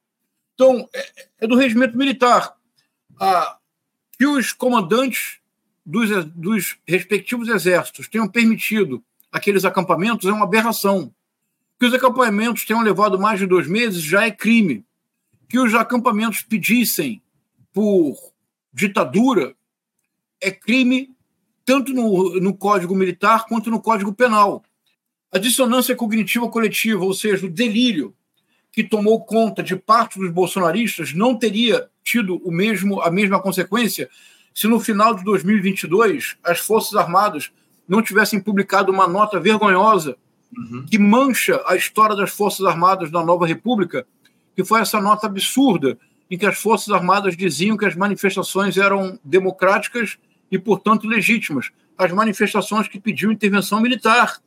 [0.56, 2.56] Então, é, é do regimento militar
[3.20, 3.58] ah,
[4.18, 5.38] que os comandantes
[5.84, 11.14] dos, dos respectivos exércitos tenham permitido aqueles acampamentos é uma aberração.
[11.78, 14.82] Que os acampamentos tenham levado mais de dois meses já é crime.
[15.46, 17.22] Que os acampamentos pedissem
[17.70, 18.16] por
[18.72, 19.54] ditadura
[20.40, 21.14] é crime
[21.66, 24.64] tanto no, no Código Militar quanto no Código Penal.
[25.30, 28.15] A dissonância cognitiva coletiva, ou seja, o delírio
[28.76, 34.10] que tomou conta de parte dos bolsonaristas, não teria tido o mesmo, a mesma consequência
[34.54, 37.50] se no final de 2022 as Forças Armadas
[37.88, 40.14] não tivessem publicado uma nota vergonhosa
[40.54, 40.84] uhum.
[40.90, 44.06] que mancha a história das Forças Armadas da Nova República,
[44.54, 45.98] que foi essa nota absurda
[46.30, 50.18] em que as Forças Armadas diziam que as manifestações eram democráticas
[50.50, 51.70] e, portanto, legítimas.
[51.96, 54.38] As manifestações que pediam intervenção militar.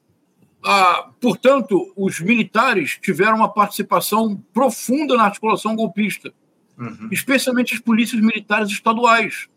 [0.64, 6.34] Ah, portanto, os militares tiveram uma participação profunda na articulação golpista
[6.80, 7.10] uhum.
[7.12, 9.48] especialmente as polícias militares estaduais.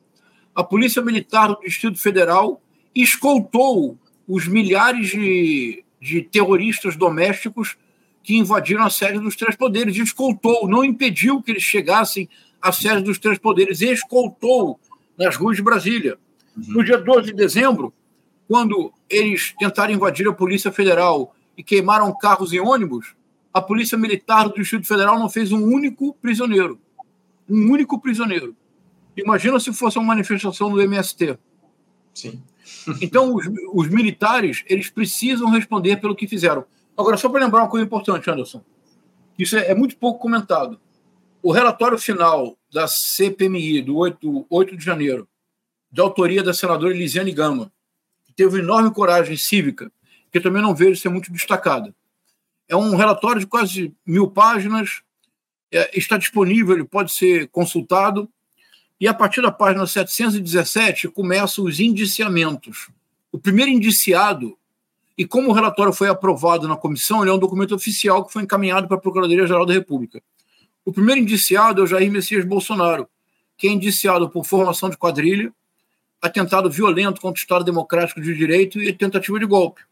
[0.55, 2.61] A Polícia Militar do Distrito Federal
[2.95, 7.77] escoltou os milhares de, de terroristas domésticos
[8.23, 9.97] que invadiram a sede dos três poderes.
[9.97, 12.29] Escoltou, não impediu que eles chegassem
[12.61, 14.79] à sede dos três poderes, escoltou
[15.17, 16.19] nas ruas de Brasília.
[16.57, 16.75] Uhum.
[16.75, 17.93] No dia 12 de dezembro,
[18.53, 23.15] quando eles tentaram invadir a Polícia Federal e queimaram carros e ônibus,
[23.51, 26.79] a Polícia Militar do Distrito Federal não fez um único prisioneiro
[27.49, 28.55] um único prisioneiro.
[29.17, 31.39] Imagina se fosse uma manifestação do MST.
[32.13, 32.43] Sim.
[33.01, 36.67] então, os, os, militares, eles precisam responder pelo que fizeram.
[36.95, 38.63] Agora, só para lembrar uma coisa importante, Anderson,
[39.39, 40.79] isso é, é, muito pouco comentado.
[41.43, 45.27] O relatório final da CPMI, do 8, 8 de janeiro,
[45.91, 47.73] de autoria da senadora Elisiane Gama,
[48.33, 49.91] teve enorme coragem cívica,
[50.31, 51.95] que também não vejo ser muito destacada.
[52.69, 55.03] É um relatório de quase mil páginas,
[55.71, 58.29] é, está disponível, ele pode ser consultado.
[59.01, 62.89] E a partir da página 717 começam os indiciamentos.
[63.33, 64.57] O primeiro indiciado,
[65.17, 68.43] e como o relatório foi aprovado na comissão, ele é um documento oficial que foi
[68.43, 70.23] encaminhado para a Procuradoria-Geral da República.
[70.85, 73.09] O primeiro indiciado é o Jair Messias Bolsonaro,
[73.57, 75.53] que é indiciado por formação de quadrilha,
[76.23, 79.83] atentado violento contra o Estado Democrático de Direito e tentativa de golpe.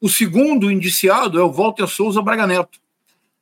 [0.00, 2.80] O segundo indiciado é o Walter Souza Braga Neto.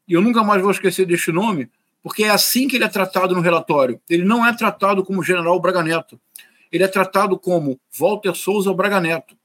[0.06, 1.70] E eu nunca mais vou esquecer deste nome,
[2.02, 4.00] porque é assim que ele é tratado no relatório.
[4.08, 6.20] Ele não é tratado como General Braga Neto.
[6.70, 9.36] Ele é tratado como Walter Souza Braga Neto.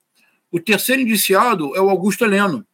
[0.52, 2.66] O terceiro indiciado é o Augusto Heleno.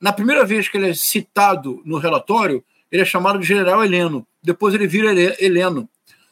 [0.00, 4.26] Na primeira vez que ele é citado no relatório, ele é chamado de General Heleno.
[4.42, 5.88] Depois ele vira Heleno.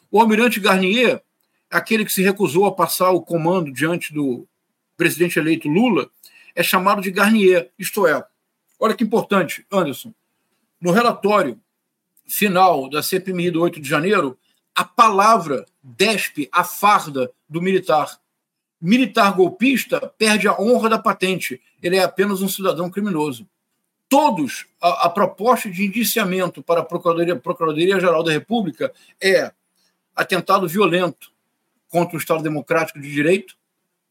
[0.09, 1.21] O almirante Garnier,
[1.69, 4.47] aquele que se recusou a passar o comando diante do
[4.97, 6.09] presidente eleito Lula,
[6.55, 7.71] é chamado de Garnier.
[7.77, 8.25] Isto é,
[8.79, 10.13] olha que importante, Anderson.
[10.79, 11.59] No relatório
[12.27, 14.37] final da CPMI do 8 de janeiro,
[14.73, 18.19] a palavra despe a farda do militar.
[18.79, 21.61] Militar golpista perde a honra da patente.
[21.81, 23.47] Ele é apenas um cidadão criminoso.
[24.07, 29.51] todos, a, a proposta de indiciamento para a Procuradoria-Geral Procuradoria da República é
[30.15, 31.34] atentado violento
[31.89, 33.55] contra o Estado Democrático de Direito,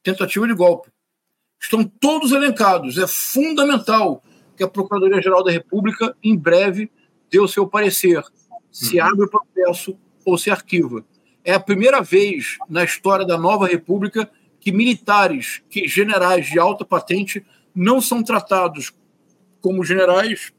[0.03, 0.91] tentativa de golpe.
[1.61, 2.99] Estão todos elencados.
[2.99, 4.23] É fundamental
[4.57, 6.91] que a Procuradoria-Geral da República, em breve,
[7.31, 8.23] dê o seu parecer.
[8.71, 9.07] Se uhum.
[9.07, 11.05] abre o processo ou se arquiva.
[11.45, 16.85] É a primeira vez na história da nova República que militares, que generais de alta
[16.85, 18.95] patente, não são tratados
[19.61, 20.53] como generais,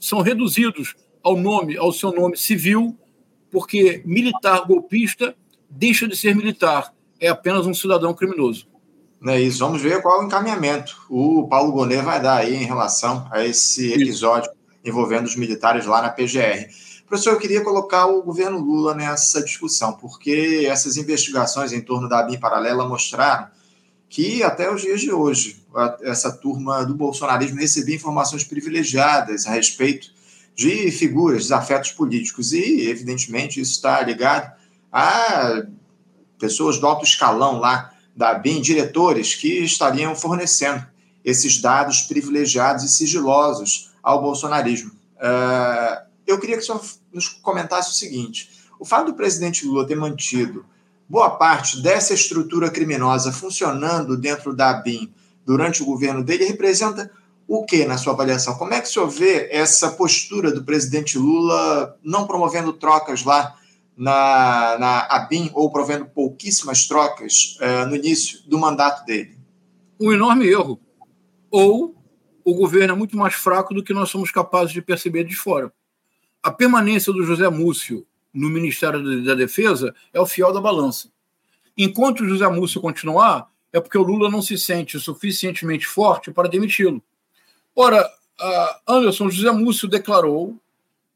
[0.00, 2.98] são reduzidos ao nome, ao seu nome civil,
[3.50, 5.36] porque militar golpista
[5.76, 8.66] deixa de ser militar, é apenas um cidadão criminoso.
[9.26, 9.60] É isso.
[9.60, 13.44] Vamos ver qual é o encaminhamento o Paulo Gonet vai dar aí em relação a
[13.44, 14.50] esse episódio
[14.84, 16.68] envolvendo os militares lá na PGR.
[17.06, 22.22] Professor, eu queria colocar o governo Lula nessa discussão, porque essas investigações em torno da
[22.22, 23.46] BIM paralela mostraram
[24.08, 25.62] que até os dias de hoje
[26.02, 30.08] essa turma do bolsonarismo recebia informações privilegiadas a respeito
[30.54, 34.52] de figuras, desafetos políticos, e evidentemente isso está ligado
[34.92, 35.62] a
[36.38, 40.86] pessoas do alto escalão lá da BIM, diretores que estariam fornecendo
[41.24, 44.90] esses dados privilegiados e sigilosos ao bolsonarismo.
[45.16, 49.86] Uh, eu queria que o senhor nos comentasse o seguinte: o fato do presidente Lula
[49.86, 50.66] ter mantido
[51.08, 55.12] boa parte dessa estrutura criminosa funcionando dentro da BIM
[55.44, 57.10] durante o governo dele representa
[57.46, 58.54] o que na sua avaliação?
[58.54, 63.56] Como é que o senhor vê essa postura do presidente Lula não promovendo trocas lá
[63.96, 69.38] na, na ABIN ou provendo pouquíssimas trocas uh, no início do mandato dele?
[70.00, 70.80] Um enorme erro.
[71.50, 71.94] Ou
[72.44, 75.72] o governo é muito mais fraco do que nós somos capazes de perceber de fora.
[76.42, 81.08] A permanência do José Múcio no Ministério da Defesa é o fiel da balança.
[81.76, 86.48] Enquanto o José Múcio continuar, é porque o Lula não se sente suficientemente forte para
[86.48, 87.02] demiti-lo.
[87.74, 88.10] Ora,
[88.86, 90.58] Anderson José Múcio declarou,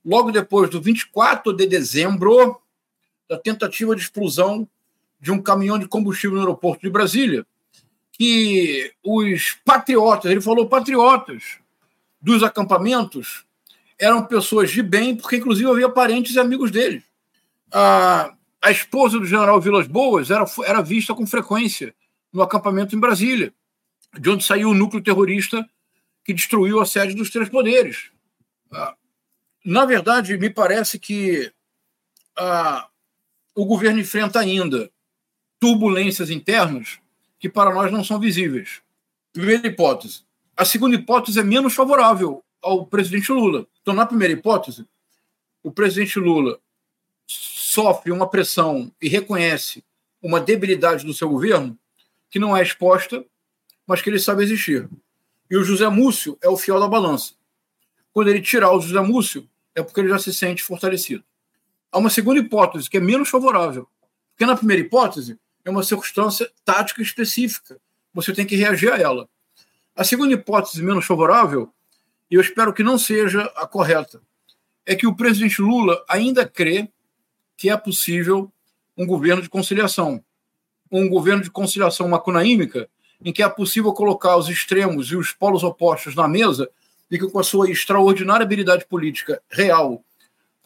[0.04, 2.60] logo depois do 24 de dezembro,
[3.28, 4.68] da tentativa de explosão
[5.20, 7.46] de um caminhão de combustível no aeroporto de Brasília,
[8.12, 11.58] que os patriotas, ele falou patriotas
[12.20, 13.44] dos acampamentos,
[13.98, 17.02] eram pessoas de bem, porque inclusive havia parentes e amigos dele.
[17.72, 21.94] A, a esposa do general Vilas Boas era, era vista com frequência
[22.32, 23.52] no acampamento em Brasília,
[24.18, 25.68] de onde saiu o núcleo terrorista
[26.24, 28.10] que destruiu a sede dos três poderes.
[29.64, 31.52] Na verdade, me parece que
[33.56, 34.90] o governo enfrenta ainda
[35.58, 37.00] turbulências internas
[37.38, 38.82] que para nós não são visíveis.
[39.32, 40.24] Primeira hipótese.
[40.54, 43.66] A segunda hipótese é menos favorável ao presidente Lula.
[43.80, 44.86] Então, na primeira hipótese,
[45.62, 46.60] o presidente Lula
[47.26, 49.82] sofre uma pressão e reconhece
[50.22, 51.78] uma debilidade do seu governo
[52.30, 53.24] que não é exposta,
[53.86, 54.88] mas que ele sabe existir.
[55.50, 57.34] E o José Múcio é o fiel da balança.
[58.12, 61.24] Quando ele tirar o José Múcio, é porque ele já se sente fortalecido.
[61.96, 63.88] Há uma segunda hipótese, que é menos favorável.
[64.32, 67.80] Porque na primeira hipótese, é uma circunstância tática específica.
[68.12, 69.26] Você tem que reagir a ela.
[69.96, 71.72] A segunda hipótese menos favorável,
[72.30, 74.20] e eu espero que não seja a correta,
[74.84, 76.86] é que o presidente Lula ainda crê
[77.56, 78.52] que é possível
[78.94, 80.22] um governo de conciliação.
[80.92, 82.90] Um governo de conciliação macunaímica,
[83.24, 86.68] em que é possível colocar os extremos e os polos opostos na mesa
[87.10, 90.04] e que, com a sua extraordinária habilidade política real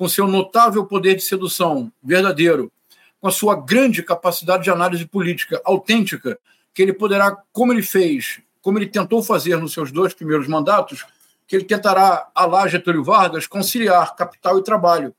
[0.01, 2.73] com seu notável poder de sedução verdadeiro,
[3.21, 6.39] com a sua grande capacidade de análise política autêntica,
[6.73, 11.05] que ele poderá, como ele fez, como ele tentou fazer nos seus dois primeiros mandatos,
[11.47, 15.15] que ele tentará, a lá Getúlio Vargas, conciliar capital e trabalho,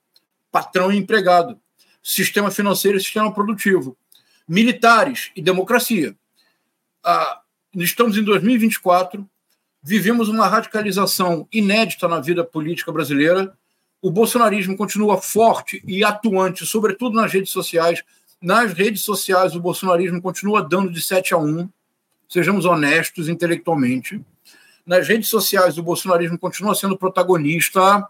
[0.52, 1.60] patrão e empregado,
[2.02, 3.96] sistema financeiro e sistema produtivo,
[4.48, 6.16] militares e democracia.
[7.04, 7.42] Ah,
[7.76, 9.30] estamos em 2024,
[9.84, 13.56] vivemos uma radicalização inédita na vida política brasileira,
[14.02, 18.02] o bolsonarismo continua forte e atuante, sobretudo nas redes sociais.
[18.42, 21.70] Nas redes sociais, o bolsonarismo continua dando de 7 a 1,
[22.28, 24.20] sejamos honestos intelectualmente.
[24.84, 28.08] Nas redes sociais, o bolsonarismo continua sendo protagonista.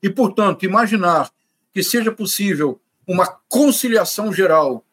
[0.00, 1.30] E, portanto, imaginar
[1.72, 4.84] que seja possível uma conciliação geral,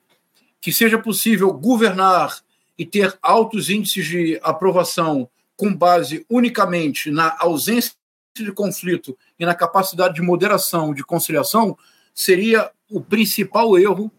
[0.59, 2.39] que seja possível governar
[2.77, 7.93] e ter altos índices de aprovação com base unicamente na ausência
[8.35, 11.77] de conflito e na capacidade de moderação, de conciliação,
[12.13, 14.11] seria o principal erro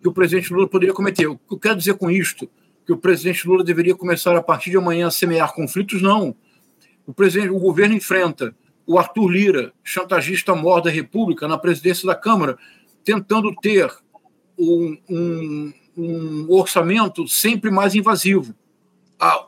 [0.00, 1.26] que o presidente Lula poderia cometer.
[1.26, 2.50] O que eu quero dizer com isto?
[2.84, 6.02] Que o presidente Lula deveria começar a partir de amanhã a semear conflitos?
[6.02, 6.34] Não.
[7.06, 8.54] O, presidente, o governo enfrenta
[8.84, 12.58] o Arthur Lira, chantagista mor da República, na presidência da Câmara,
[13.04, 13.88] tentando ter
[14.58, 18.54] um, um, um orçamento sempre mais invasivo.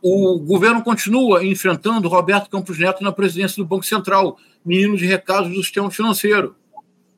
[0.02, 5.50] O governo continua enfrentando Roberto Campos Neto na presidência do Banco Central, menino de recados
[5.50, 6.54] do sistema financeiro.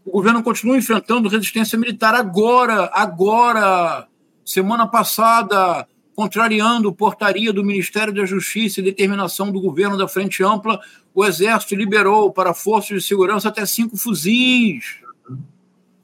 [0.05, 4.07] O governo continua enfrentando resistência militar agora, agora,
[4.45, 10.81] semana passada, contrariando portaria do Ministério da Justiça e determinação do governo da Frente Ampla,
[11.15, 15.01] o Exército liberou para forças de segurança até cinco fuzis.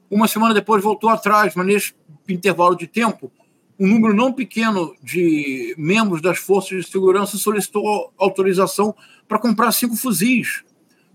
[0.09, 1.93] Uma semana depois voltou atrás, mas nesse
[2.29, 3.31] intervalo de tempo,
[3.79, 8.95] um número não pequeno de membros das forças de segurança solicitou autorização
[9.27, 10.63] para comprar cinco fuzis.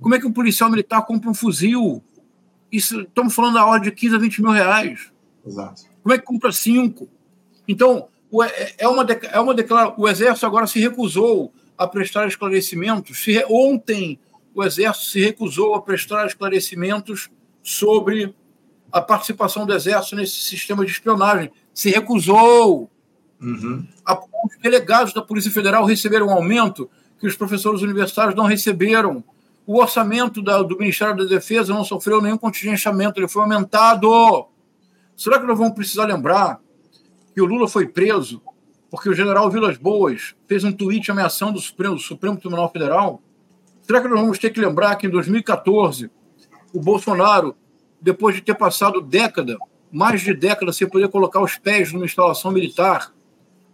[0.00, 2.02] Como é que um policial militar compra um fuzil?
[2.70, 5.12] Isso, estamos falando da ordem de 15 a 20 mil reais.
[5.46, 5.82] Exato.
[6.02, 7.08] Como é que compra cinco?
[7.66, 8.08] Então,
[8.42, 9.94] é, é uma, é uma declaração.
[9.98, 13.22] O Exército agora se recusou a prestar esclarecimentos.
[13.22, 14.18] Se, ontem,
[14.54, 17.30] o Exército se recusou a prestar esclarecimentos
[17.62, 18.34] sobre
[18.90, 21.50] a participação do Exército nesse sistema de espionagem.
[21.78, 22.90] Se recusou.
[23.40, 23.86] Uhum.
[24.44, 29.22] Os delegados da Polícia Federal receberam um aumento que os professores universitários não receberam.
[29.64, 34.48] O orçamento da, do Ministério da Defesa não sofreu nenhum contingenciamento, ele foi aumentado.
[35.16, 36.60] Será que nós vamos precisar lembrar
[37.32, 38.42] que o Lula foi preso
[38.90, 43.22] porque o general Vilas Boas fez um tweet ameaçando o Supremo, o Supremo Tribunal Federal?
[43.82, 46.10] Será que nós vamos ter que lembrar que em 2014
[46.74, 47.54] o Bolsonaro
[48.00, 49.56] depois de ter passado década,
[49.90, 53.12] mais de década, sem poder colocar os pés numa instalação militar,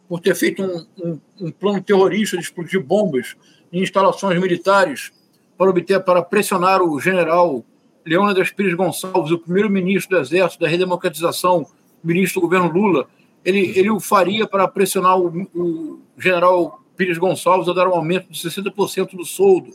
[0.09, 3.37] por ter feito um, um, um plano terrorista de explodir bombas
[3.73, 5.13] em instalações militares
[5.57, 7.65] para obter, para pressionar o general
[8.05, 11.67] Leônidas Pires Gonçalves, o primeiro-ministro do Exército da redemocratização,
[12.03, 13.09] ministro do governo Lula,
[13.45, 18.31] ele, ele o faria para pressionar o, o general Pires Gonçalves a dar um aumento
[18.31, 19.71] de 60% do soldo.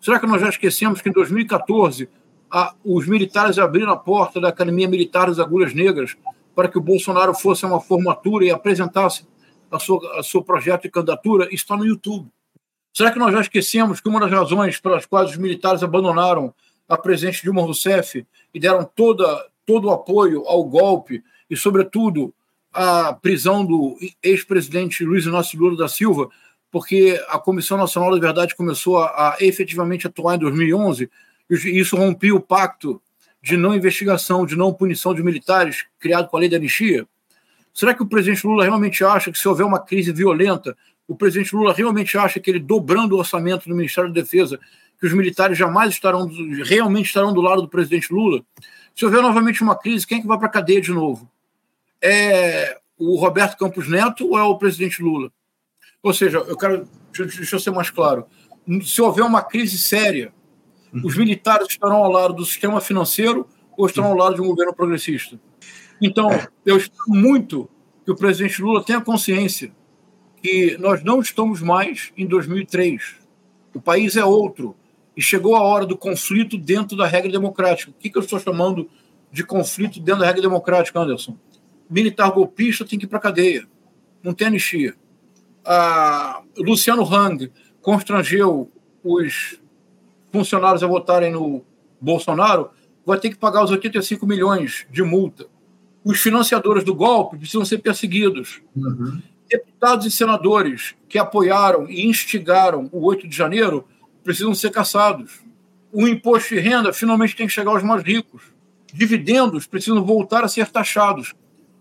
[0.00, 2.08] Será que nós já esquecemos que em 2014
[2.50, 6.16] a, os militares abriram a porta da Academia Militar das Agulhas Negras
[6.54, 9.26] para que o Bolsonaro fosse a uma formatura e apresentasse
[9.70, 12.28] a sua, a seu projeto de candidatura, está no YouTube.
[12.92, 16.52] Será que nós já esquecemos que uma das razões pelas quais os militares abandonaram
[16.88, 22.34] a presidente Dilma Rousseff e deram toda, todo o apoio ao golpe e, sobretudo,
[22.72, 26.28] a prisão do ex-presidente Luiz Inácio Lula da Silva,
[26.70, 31.08] porque a Comissão Nacional da Verdade começou a, a efetivamente atuar em 2011
[31.50, 33.00] isso rompia o pacto
[33.42, 37.06] de não investigação, de não punição de militares criado com a lei da anistia?
[37.72, 40.76] Será que o presidente Lula realmente acha que se houver uma crise violenta,
[41.06, 44.58] o presidente Lula realmente acha que ele dobrando o orçamento do Ministério da Defesa,
[44.98, 46.30] que os militares jamais estarão
[46.64, 48.42] realmente estarão do lado do presidente Lula?
[48.94, 51.30] Se houver novamente uma crise, quem é que vai para a cadeia de novo?
[52.02, 55.32] É o Roberto Campos Neto ou é o presidente Lula?
[56.02, 58.26] Ou seja, eu quero deixa eu ser mais claro.
[58.82, 60.32] Se houver uma crise séria,
[60.92, 64.74] os militares estarão ao lado do sistema financeiro ou estarão ao lado de um governo
[64.74, 65.40] progressista?
[66.00, 66.28] Então,
[66.64, 67.68] eu espero muito
[68.04, 69.70] que o presidente Lula tenha consciência
[70.42, 73.16] que nós não estamos mais em 2003.
[73.74, 74.74] O país é outro.
[75.16, 77.90] E chegou a hora do conflito dentro da regra democrática.
[77.90, 78.88] O que, que eu estou chamando
[79.30, 81.36] de conflito dentro da regra democrática, Anderson?
[81.88, 83.66] Militar golpista tem que ir para a cadeia.
[84.22, 84.94] Não tem anistia.
[85.64, 88.70] A Luciano Hang constrangeu
[89.04, 89.59] os
[90.32, 91.64] funcionários a votarem no
[92.00, 92.70] Bolsonaro,
[93.04, 95.46] vai ter que pagar os 85 milhões de multa.
[96.04, 98.62] Os financiadores do golpe precisam ser perseguidos.
[98.74, 99.20] Uhum.
[99.48, 103.84] Deputados e senadores que apoiaram e instigaram o 8 de janeiro
[104.22, 105.40] precisam ser caçados.
[105.92, 108.42] O imposto de renda finalmente tem que chegar aos mais ricos.
[108.92, 111.34] Dividendos precisam voltar a ser taxados.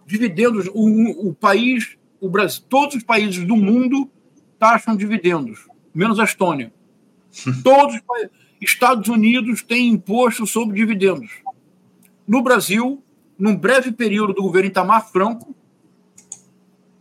[0.05, 4.09] Dividendos, o, o país, o Brasil, todos os países do mundo
[4.57, 6.73] taxam dividendos, menos a Estônia.
[7.63, 8.29] Todos os.
[8.61, 11.31] Estados Unidos têm imposto sobre dividendos.
[12.27, 13.01] No Brasil,
[13.37, 15.55] num breve período do governo Itamar Franco,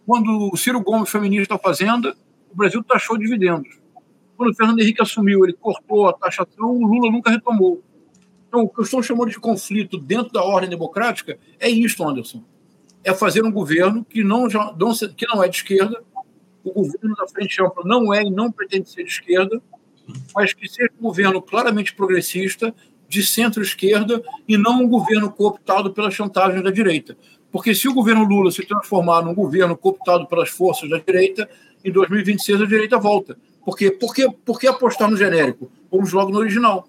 [0.07, 2.16] quando o Ciro Gomes foi ministro da Fazenda,
[2.51, 3.76] o Brasil taxou dividendos.
[4.37, 7.83] Quando o Fernando Henrique assumiu, ele cortou a taxação, o Lula nunca retomou.
[8.47, 12.43] Então, o que eu estou chamando de conflito dentro da ordem democrática é isso, Anderson.
[13.03, 16.03] É fazer um governo que não, que não é de esquerda,
[16.64, 19.61] o governo da Frente Ampla não é e não pretende ser de esquerda,
[20.35, 22.75] mas que seja um governo claramente progressista,
[23.09, 27.17] de centro-esquerda, e não um governo cooptado pela chantagem da direita.
[27.51, 31.49] Porque se o governo Lula se transformar num governo cooptado pelas forças da direita,
[31.85, 33.39] em 2026 a direita volta.
[33.65, 33.91] Por quê?
[33.91, 35.71] Por que, por que apostar no genérico?
[35.91, 36.89] Vamos logo no original.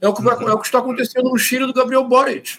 [0.00, 2.58] É o que, vai, é o que está acontecendo no Chile do Gabriel Boric.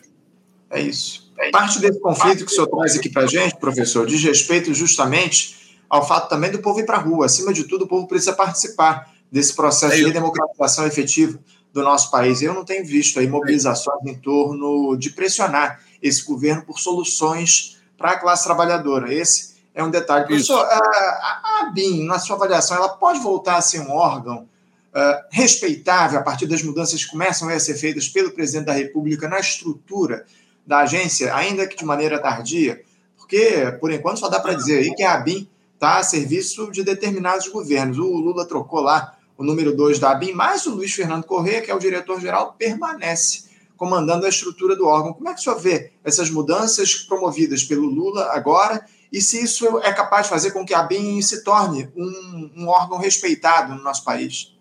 [0.70, 1.32] É isso.
[1.52, 5.78] Parte desse conflito que o senhor traz aqui para a gente, professor, diz respeito justamente
[5.90, 7.26] ao fato também do povo ir para a rua.
[7.26, 11.40] Acima de tudo, o povo precisa participar desse processo de democratização efetiva
[11.74, 12.44] do nosso país.
[12.44, 18.12] Eu não tenho visto aí mobilizações em torno de pressionar esse governo por soluções para
[18.12, 19.12] a classe trabalhadora.
[19.12, 20.28] Esse é um detalhe.
[20.28, 24.48] Professor, a, a ABIN, na sua avaliação, ela pode voltar a ser um órgão
[24.94, 29.28] uh, respeitável a partir das mudanças que começam a ser feitas pelo presidente da República
[29.28, 30.28] na estrutura
[30.64, 32.84] da agência, ainda que de maneira tardia?
[33.18, 36.84] Porque, por enquanto, só dá para dizer aí que a ABIN está a serviço de
[36.84, 37.98] determinados governos.
[37.98, 41.72] O Lula trocou lá o número 2 da ABIN, mas o Luiz Fernando Corrêa, que
[41.72, 45.14] é o diretor-geral, permanece comandando a estrutura do órgão.
[45.14, 49.80] Como é que o senhor vê essas mudanças promovidas pelo Lula agora e se isso
[49.80, 53.84] é capaz de fazer com que a BIM se torne um, um órgão respeitado no
[53.84, 54.58] nosso país?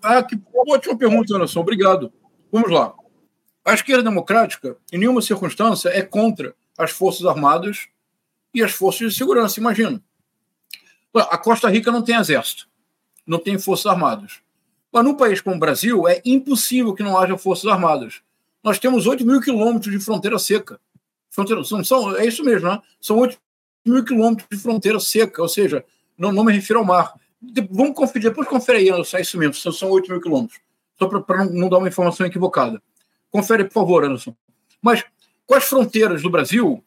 [0.00, 1.60] Ah, que ótima pergunta, Anderson.
[1.60, 2.12] Obrigado.
[2.50, 2.94] Vamos lá.
[3.64, 7.88] A esquerda democrática, em nenhuma circunstância, é contra as Forças Armadas
[8.54, 10.02] e as Forças de Segurança, imagina.
[11.14, 12.66] A Costa Rica não tem exército,
[13.26, 14.40] não tem Forças Armadas.
[14.92, 18.22] Mas num país como o Brasil, é impossível que não haja Forças Armadas
[18.62, 20.80] nós temos 8 mil quilômetros de fronteira seca.
[21.30, 22.80] Fronteira, são, são, é isso mesmo, né?
[23.00, 23.36] São 8
[23.84, 25.84] mil quilômetros de fronteira seca, ou seja,
[26.16, 27.14] não, não me refiro ao mar.
[27.40, 30.60] De, vamos conferir, depois confere aí, Anderson, é isso mesmo, são, são 8 mil quilômetros.
[30.96, 32.80] Só para não, não dar uma informação equivocada.
[33.30, 34.36] Confere, por favor, Anderson.
[34.80, 35.04] Mas
[35.46, 36.84] com as fronteiras do Brasil,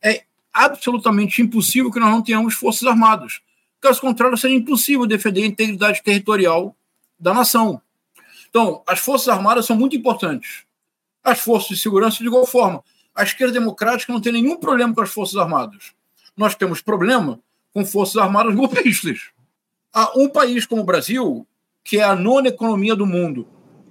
[0.00, 3.40] é absolutamente impossível que nós não tenhamos forças armadas.
[3.86, 6.76] Caso contrário, seria impossível defender a integridade territorial
[7.18, 7.80] da nação.
[8.48, 10.66] Então, as forças armadas são muito importantes
[11.26, 12.84] as forças de segurança de igual forma.
[13.12, 15.92] A esquerda democrática não tem nenhum problema com as forças armadas.
[16.36, 17.40] Nós temos problema
[17.72, 19.30] com forças armadas golpistas.
[19.92, 21.46] Há um país como o Brasil,
[21.82, 23.48] que é a nona economia do mundo,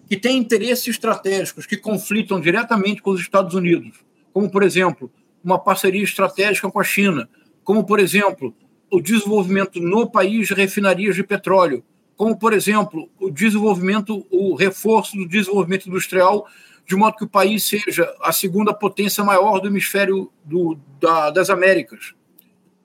[0.07, 3.97] que tem interesses estratégicos que conflitam diretamente com os Estados Unidos,
[4.31, 5.11] como, por exemplo,
[5.43, 7.29] uma parceria estratégica com a China,
[7.63, 8.55] como, por exemplo,
[8.91, 11.83] o desenvolvimento no país de refinarias de petróleo,
[12.15, 16.47] como, por exemplo, o desenvolvimento, o reforço do desenvolvimento industrial
[16.87, 21.49] de modo que o país seja a segunda potência maior do hemisfério do, da, das
[21.49, 22.13] Américas.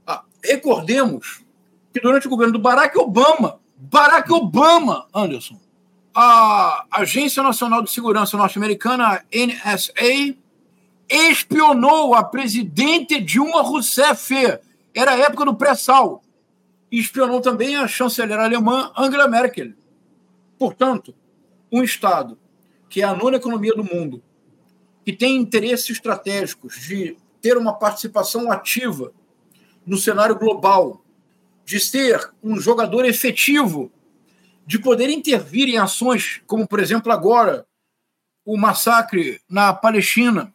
[0.07, 1.45] Ah, recordemos
[1.93, 5.61] que durante o governo do Barack Obama, Barack Obama, Anderson,
[6.15, 10.35] a Agência Nacional de Segurança norte-americana, NSA,
[11.09, 14.33] espionou a presidente Dilma Rousseff.
[14.95, 16.23] Era a época do pré-sal.
[16.91, 19.73] Espionou também a chanceler alemã Angela Merkel.
[20.59, 21.15] Portanto,
[21.71, 22.39] um Estado
[22.91, 24.21] que é a nona economia do mundo,
[25.05, 29.13] que tem interesses estratégicos de ter uma participação ativa
[29.87, 31.03] no cenário global,
[31.65, 33.93] de ser um jogador efetivo,
[34.67, 37.65] de poder intervir em ações como, por exemplo, agora,
[38.45, 40.53] o massacre na Palestina,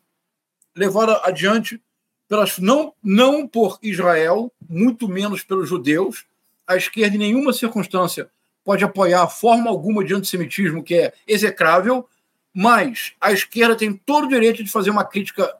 [0.75, 1.81] levado adiante
[2.27, 6.25] pelas não, não por Israel, muito menos pelos judeus.
[6.67, 8.29] A esquerda, em nenhuma circunstância,
[8.63, 12.07] pode apoiar forma alguma de antissemitismo que é execrável,
[12.53, 15.55] mas a esquerda tem todo o direito de fazer uma crítica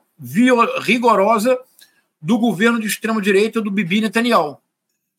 [0.82, 1.58] rigorosa
[2.20, 4.58] do governo de extrema-direita do Bibi Netanyahu.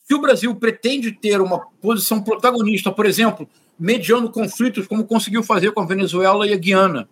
[0.04, 3.48] Se o Brasil pretende ter uma posição protagonista, por exemplo,
[3.80, 7.08] mediando conflitos, como conseguiu fazer com a Venezuela e a Guiana,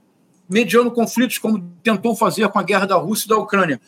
[0.50, 3.80] mediando conflitos, como tentou fazer com a guerra da Rússia e da Ucrânia,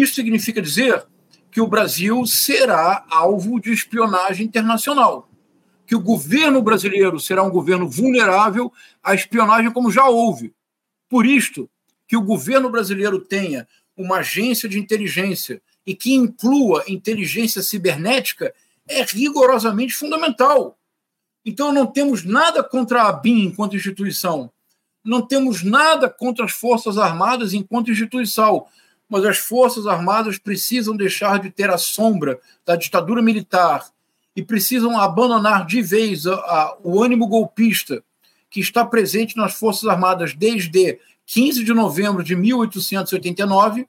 [0.00, 1.06] isso significa dizer
[1.50, 5.28] que o Brasil será alvo de espionagem internacional
[5.86, 8.72] que o governo brasileiro será um governo vulnerável
[9.02, 10.52] à espionagem, como já houve.
[11.08, 11.70] Por isto,
[12.08, 13.66] que o governo brasileiro tenha
[13.96, 18.52] uma agência de inteligência e que inclua inteligência cibernética
[18.88, 20.76] é rigorosamente fundamental.
[21.44, 24.50] Então, não temos nada contra a BIM enquanto instituição,
[25.04, 28.66] não temos nada contra as Forças Armadas enquanto instituição,
[29.08, 33.86] mas as Forças Armadas precisam deixar de ter a sombra da ditadura militar
[34.34, 38.02] e precisam abandonar de vez a, a, o ânimo golpista
[38.50, 43.86] que está presente nas Forças Armadas desde 15 de novembro de 1889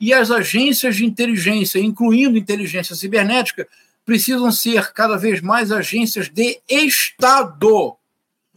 [0.00, 3.66] e as agências de inteligência, incluindo inteligência cibernética,
[4.04, 7.96] precisam ser cada vez mais agências de Estado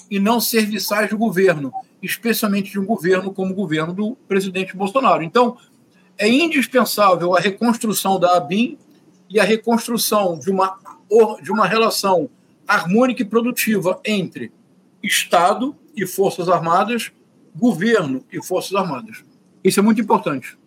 [0.10, 5.24] e não serviçais do governo, especialmente de um governo como o governo do presidente Bolsonaro.
[5.24, 5.58] Então,
[6.18, 8.78] é indispensável a reconstrução da ABIN
[9.30, 10.78] e a reconstrução de uma
[11.42, 12.30] de uma relação
[12.68, 14.52] harmônica e produtiva entre
[15.02, 17.12] Estado e Forças Armadas,
[17.56, 19.24] governo e Forças Armadas.
[19.64, 20.58] Isso é muito importante.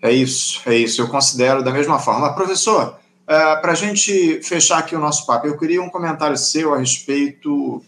[0.00, 1.02] É isso, é isso.
[1.02, 2.34] Eu considero da mesma forma.
[2.34, 6.74] Professor, uh, para a gente fechar aqui o nosso papo, eu queria um comentário seu
[6.74, 7.84] a respeito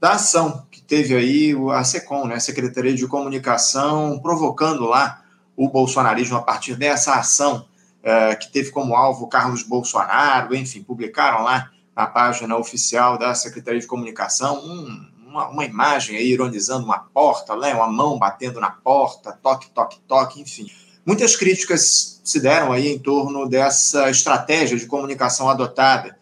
[0.00, 5.22] da ação que teve aí a SECOM, né, a Secretaria de Comunicação, provocando lá
[5.60, 7.66] o bolsonarismo a partir dessa ação
[8.02, 13.78] é, que teve como alvo Carlos Bolsonaro, enfim, publicaram lá na página oficial da Secretaria
[13.78, 18.70] de Comunicação um, uma, uma, imagem aí ironizando uma porta, né, uma mão batendo na
[18.70, 20.66] porta, toque, toque, toque, enfim.
[21.04, 26.16] Muitas críticas se deram aí em torno dessa estratégia de comunicação adotada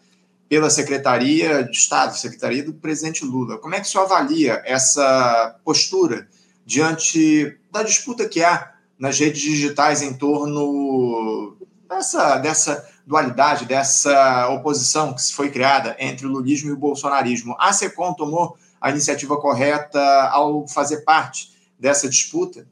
[0.49, 3.57] pela Secretaria de Estado, Secretaria do presidente Lula.
[3.57, 6.27] Como é que o senhor avalia essa postura
[6.65, 15.13] diante da disputa que há nas redes digitais em torno dessa, dessa dualidade, dessa oposição
[15.13, 17.55] que foi criada entre o lulismo e o bolsonarismo?
[17.57, 22.67] A SECOM tomou a iniciativa correta ao fazer parte dessa disputa?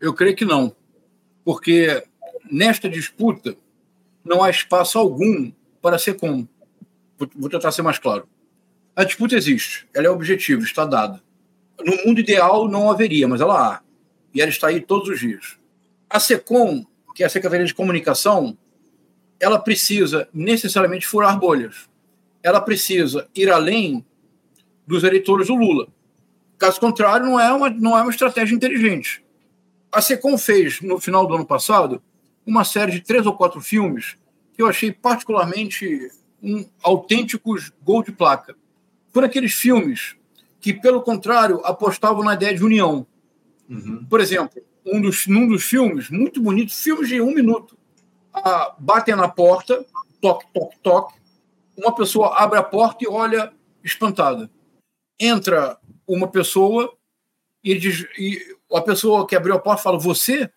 [0.00, 0.74] Eu creio que não,
[1.44, 2.04] porque
[2.50, 3.56] nesta disputa
[4.24, 5.50] não há espaço algum
[5.80, 6.46] para ser com.
[7.36, 8.28] Vou tentar ser mais claro.
[8.94, 11.22] A disputa existe, ela é objetiva, está dada.
[11.80, 13.80] No mundo ideal não haveria, mas ela há.
[14.34, 15.57] E ela está aí todos os dias.
[16.08, 18.56] A SECOM, que é a Secretaria de Comunicação,
[19.40, 21.88] ela precisa necessariamente furar bolhas.
[22.42, 24.04] Ela precisa ir além
[24.86, 25.88] dos eleitores do Lula.
[26.56, 29.22] Caso contrário, não é uma, não é uma estratégia inteligente.
[29.92, 32.02] A SECOM fez, no final do ano passado,
[32.44, 34.16] uma série de três ou quatro filmes
[34.54, 36.10] que eu achei particularmente
[36.42, 38.56] um, autênticos gol de placa.
[39.12, 40.16] Foram aqueles filmes
[40.60, 43.06] que, pelo contrário, apostavam na ideia de união.
[43.68, 44.04] Uhum.
[44.08, 44.60] Por exemplo,
[44.92, 47.76] um dos, num dos filmes, muito bonito, filmes de um minuto,
[48.32, 49.84] a, batem na porta,
[50.20, 51.14] toque, toque, toque,
[51.76, 53.52] uma pessoa abre a porta e olha
[53.84, 54.50] espantada.
[55.18, 56.92] Entra uma pessoa
[57.62, 60.50] e, diz, e a pessoa que abriu a porta fala, você?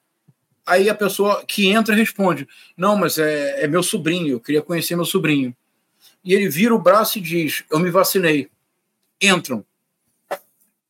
[0.65, 4.95] Aí a pessoa que entra responde: Não, mas é, é meu sobrinho, eu queria conhecer
[4.95, 5.55] meu sobrinho.
[6.23, 8.49] E ele vira o braço e diz: Eu me vacinei.
[9.21, 9.65] Entram.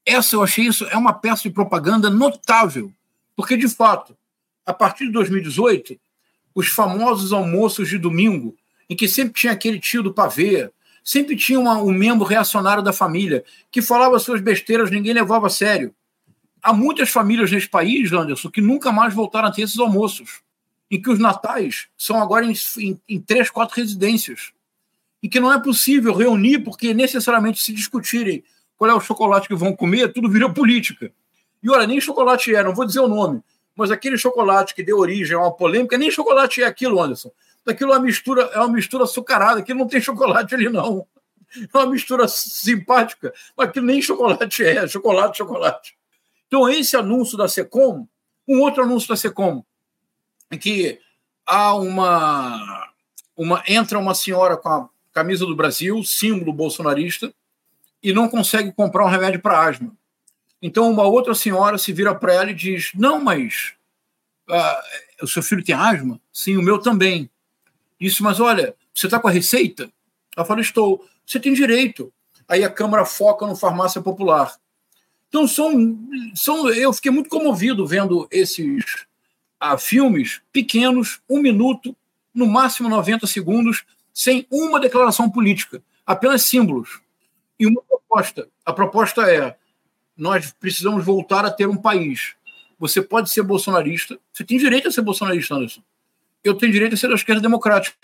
[0.06, 2.92] Essa eu achei isso é uma peça de propaganda notável,
[3.36, 4.16] porque de fato,
[4.66, 6.00] a partir de 2018,
[6.54, 8.56] os famosos almoços de domingo,
[8.90, 10.70] em que sempre tinha aquele tio do pavê,
[11.04, 15.50] sempre tinha uma, um membro reacionário da família que falava suas besteiras, ninguém levava a
[15.50, 15.94] sério
[16.62, 20.42] há muitas famílias nesse país, Anderson, que nunca mais voltaram a ter esses almoços,
[20.90, 24.52] em que os natais são agora em, em, em três, quatro residências,
[25.24, 28.44] e que não é possível reunir porque necessariamente se discutirem
[28.78, 31.12] qual é o chocolate que vão comer, tudo vira política.
[31.64, 33.42] E olha, nem chocolate é, não vou dizer o nome,
[33.76, 37.32] mas aquele chocolate que deu origem a uma polêmica, nem chocolate é aquilo, Anderson.
[37.66, 41.06] Aquilo é uma mistura, é uma mistura açucarada, aquilo não tem chocolate ali, não.
[41.56, 45.96] É uma mistura simpática, mas aquilo nem chocolate é, chocolate, chocolate.
[46.48, 48.08] Então, esse anúncio da SECOM,
[48.48, 49.64] um outro anúncio da SECOM,
[50.52, 51.00] em que
[51.46, 52.90] há uma,
[53.38, 53.64] uma.
[53.68, 57.34] Entra uma senhora com a camisa do Brasil, símbolo bolsonarista,
[58.02, 59.94] e não consegue comprar um remédio para asma.
[60.62, 63.74] Então, uma outra senhora se vira para ela e diz: Não, mas
[64.50, 66.20] uh, o seu filho tem asma?
[66.32, 67.30] Sim, o meu também.
[68.00, 69.92] Disse, mas olha, você está com a receita?
[70.36, 71.06] Ela fala: Estou.
[71.26, 72.14] Você tem direito.
[72.48, 74.54] Aí a Câmara foca no farmácia popular.
[75.30, 75.98] Então, são,
[76.36, 79.06] são, eu fiquei muito comovido vendo esses
[79.58, 81.96] ah, filmes pequenos, um minuto,
[82.34, 87.00] no máximo 90 segundos, sem uma declaração política, apenas símbolos.
[87.58, 88.50] E uma proposta.
[88.66, 89.56] A proposta é:
[90.22, 92.36] nós precisamos voltar a ter um país.
[92.78, 95.82] Você pode ser bolsonarista, você tem direito a ser bolsonarista, Anderson.
[96.44, 97.98] Eu tenho direito a ser da esquerda democrática.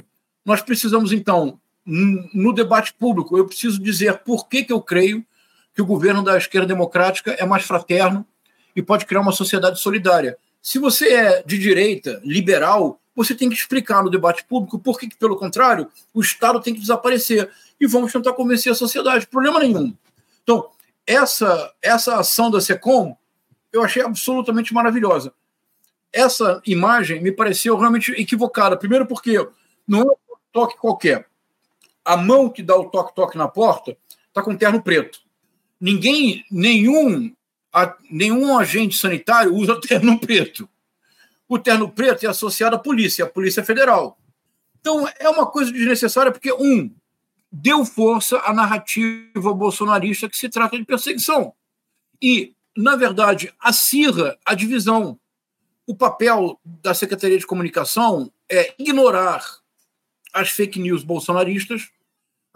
[0.44, 5.24] Nós precisamos, então, no debate público, eu preciso dizer por que, que eu creio
[5.76, 8.26] que o governo da esquerda democrática é mais fraterno
[8.76, 10.40] e pode criar uma sociedade solidária.
[10.60, 15.08] Se você é de direita, liberal, você tem que explicar no debate público por que,
[15.18, 17.48] pelo contrário, o Estado tem que desaparecer.
[17.80, 19.28] E vamos tentar convencer a sociedade.
[19.28, 19.94] Problema nenhum.
[20.42, 20.72] Então,
[21.08, 23.18] essa, essa ação da SECOM
[23.72, 25.34] eu achei absolutamente maravilhosa.
[26.14, 28.78] Essa imagem me pareceu realmente equivocada.
[28.78, 29.38] Primeiro, porque
[29.88, 31.28] não é um toque qualquer.
[32.04, 33.98] A mão que dá o toque-toque na porta
[34.30, 35.20] está com terno preto
[35.80, 37.34] ninguém, nenhum,
[37.72, 40.68] a, nenhum agente sanitário usa terno preto.
[41.48, 44.18] O terno preto é associado à polícia, à Polícia Federal.
[44.82, 46.94] Então, é uma coisa desnecessária, porque, um,
[47.52, 51.54] deu força à narrativa bolsonarista que se trata de perseguição.
[52.22, 55.20] E, na verdade, acirra a divisão.
[55.86, 59.44] O papel da Secretaria de Comunicação é ignorar
[60.34, 61.90] as fake news bolsonaristas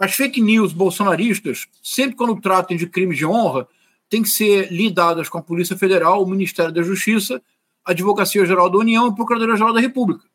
[0.01, 3.67] as fake news bolsonaristas, sempre quando tratem de crimes de honra,
[4.09, 7.39] têm que ser lidadas com a Polícia Federal, o Ministério da Justiça,
[7.85, 10.25] a Advocacia Geral da União e a Procuradoria-Geral da República.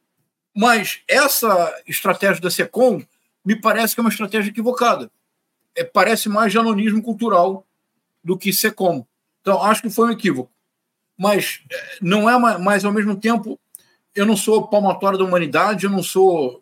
[0.54, 3.02] Mas essa estratégia da SECOM
[3.46, 5.08] me parece que é uma estratégia equivocada.
[5.76, 7.64] É, parece mais janonismo cultural
[8.24, 9.06] do que SECOM.
[9.40, 10.50] Então, acho que foi um equívoco.
[11.16, 13.58] Mas é, não é mais, ao mesmo tempo,
[14.16, 16.60] eu não sou palmatório da humanidade, eu não sou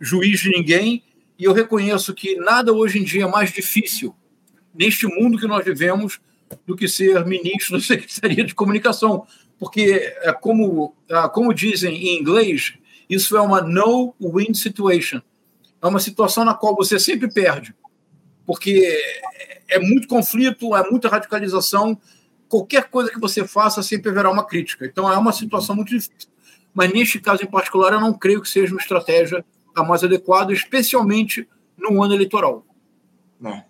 [0.00, 1.04] juiz de ninguém,
[1.38, 4.12] e eu reconheço que nada hoje em dia é mais difícil
[4.74, 6.18] neste mundo que nós vivemos
[6.66, 9.26] do que ser ministro da Secretaria de Comunicação,
[9.58, 12.74] porque é como, é, como dizem em inglês,
[13.08, 15.22] Isso é uma no-win situation.
[15.86, 17.74] É uma situação na qual você sempre perde,
[18.44, 18.98] porque
[19.68, 21.96] é muito conflito, é muita radicalização.
[22.48, 24.84] Qualquer coisa que você faça sempre haverá uma crítica.
[24.84, 26.28] Então é uma situação muito difícil.
[26.74, 30.52] Mas neste caso em particular, eu não creio que seja uma estratégia a mais adequada,
[30.52, 32.66] especialmente no ano eleitoral.
[33.44, 33.62] É.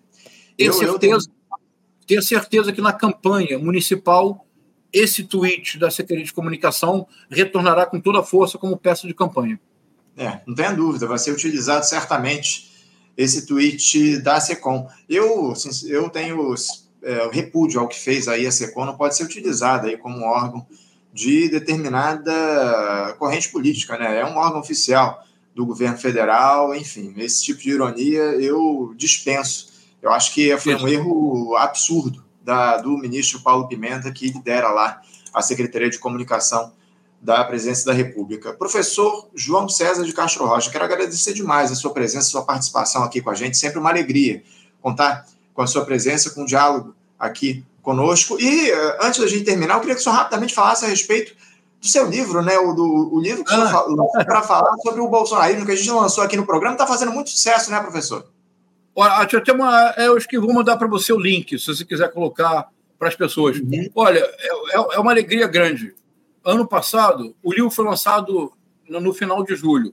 [0.57, 1.59] Tenho, certeza, eu...
[2.07, 4.47] tenho certeza que na campanha municipal
[4.93, 9.61] esse tweet da Secretaria de Comunicação retornará com toda a força como peça de campanha.
[10.17, 12.75] É, não tenha dúvida, vai ser utilizado certamente
[13.17, 14.89] esse tweet da SECOM.
[15.09, 15.53] Eu,
[15.89, 16.55] eu tenho
[17.03, 20.67] é, repúdio ao que fez aí a SECOM, não pode ser utilizada aí como órgão
[21.13, 24.21] de determinada corrente política, né?
[24.21, 25.23] É um órgão oficial
[25.55, 29.73] do governo federal, enfim, esse tipo de ironia eu dispenso.
[30.03, 35.01] Eu acho que foi um erro absurdo da, do ministro Paulo Pimenta, que lidera lá
[35.33, 36.73] a Secretaria de Comunicação
[37.27, 38.53] da Presidência da República.
[38.53, 43.03] Professor João César de Castro Rocha, quero agradecer demais a sua presença, a sua participação
[43.03, 44.45] aqui com a gente, sempre uma alegria
[44.81, 48.41] contar com a sua presença, com o diálogo aqui conosco.
[48.41, 51.35] E eh, antes da gente terminar, eu queria que o senhor rapidamente falasse a respeito
[51.81, 52.57] do seu livro, né?
[52.59, 54.25] O, do, o livro que o senhor ah.
[54.25, 57.31] para falar sobre o bolsonarismo, que a gente lançou aqui no programa, está fazendo muito
[57.31, 58.25] sucesso, né, professor?
[58.95, 59.93] Olha, eu ter uma.
[59.97, 63.09] É, eu acho que vou mandar para você o link, se você quiser colocar para
[63.09, 63.59] as pessoas.
[63.59, 63.91] Uhum.
[63.97, 65.93] Olha, é, é, é, uma alegria grande.
[66.47, 68.53] Ano passado, o livro foi lançado
[68.89, 69.93] no, no final de julho.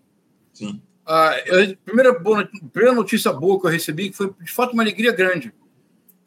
[0.54, 0.80] Sim.
[1.04, 4.84] A, a primeira, boa, primeira notícia boa que eu recebi, que foi de fato uma
[4.84, 5.52] alegria grande,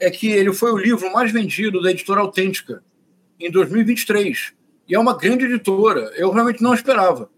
[0.01, 2.83] é que ele foi o livro mais vendido da editora Autêntica
[3.39, 4.53] em 2023.
[4.89, 6.11] E é uma grande editora.
[6.17, 7.31] Eu realmente não esperava.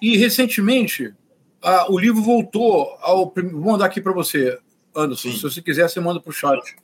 [0.00, 1.14] E recentemente,
[1.62, 3.32] a, o livro voltou ao.
[3.32, 4.58] Vou mandar aqui para você.
[4.94, 5.30] Anderson.
[5.30, 5.36] Sim.
[5.36, 6.76] Se você quiser, você manda para o chat.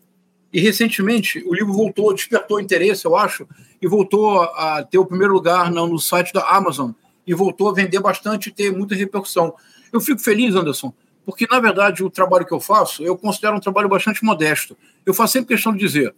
[0.52, 3.46] E recentemente o livro voltou, despertou interesse, eu acho,
[3.80, 6.90] e voltou a ter o primeiro lugar no, no site da Amazon
[7.26, 9.54] e voltou a vender bastante e ter muita repercussão.
[9.92, 10.92] Eu fico feliz, Anderson,
[11.24, 14.76] porque na verdade o trabalho que eu faço eu considero um trabalho bastante modesto.
[15.04, 16.14] Eu faço sempre questão de dizer: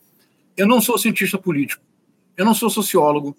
[0.57, 1.83] eu não sou cientista político,
[2.37, 3.37] eu não sou sociólogo.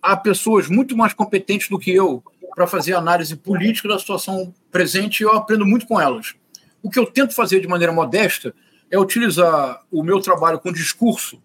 [0.00, 2.22] Há pessoas muito mais competentes do que eu
[2.54, 6.34] para fazer análise política da situação presente e eu aprendo muito com elas.
[6.82, 8.52] O que eu tento fazer de maneira modesta
[8.90, 11.40] é utilizar o meu trabalho com discurso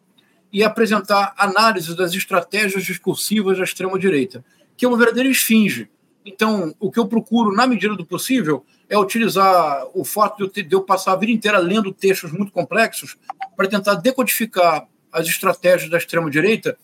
[0.52, 4.43] e apresentar análises das estratégias discursivas da extrema-direita,
[4.76, 5.89] que é uma verdadeira esfinge.
[6.26, 10.50] Então, o que eu procuro, na medida do possível, é utilizar o fato de eu,
[10.50, 13.18] ter, de eu passar a vida inteira lendo textos muito complexos
[13.56, 16.78] para tentar decodificar as estratégias da extrema-direita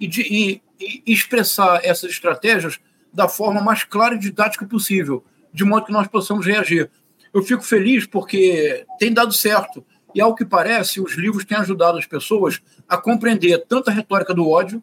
[0.00, 2.78] e, e, e expressar essas estratégias
[3.12, 6.90] da forma mais clara e didática possível, de modo que nós possamos reagir
[7.34, 9.84] eu fico feliz porque tem dado certo.
[10.14, 14.34] E, ao que parece, os livros têm ajudado as pessoas a compreender tanto a retórica
[14.34, 14.82] do ódio,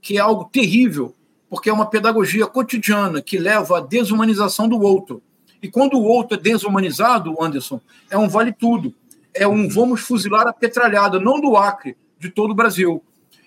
[0.00, 1.14] que é algo terrível,
[1.48, 5.22] porque é uma pedagogia cotidiana que leva à desumanização do outro.
[5.62, 7.80] E quando o outro é desumanizado, Anderson,
[8.10, 8.94] é um vale-tudo.
[9.34, 13.02] É um vamos fuzilar a petralhada, não do Acre, de todo o Brasil.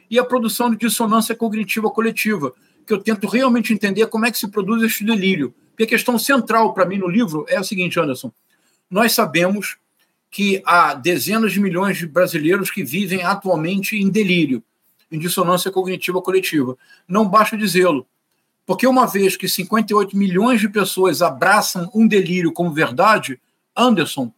[0.10, 2.54] E a produção de dissonância cognitiva coletiva,
[2.86, 5.54] que eu tento realmente entender como é que se produz este delírio.
[5.70, 8.32] Porque a questão central para mim no livro é a seguinte, Anderson.
[8.89, 9.78] Nós sabemos
[10.32, 14.64] que há dezenas de milhões de brasileiros que vivem atualmente em delírio,
[15.12, 16.78] em dissonância cognitiva coletiva.
[17.06, 18.08] Não basta dizê-lo.
[18.66, 23.40] Porque uma vez que 58 milhões de pessoas abraçam um delírio como verdade,
[23.76, 24.32] Anderson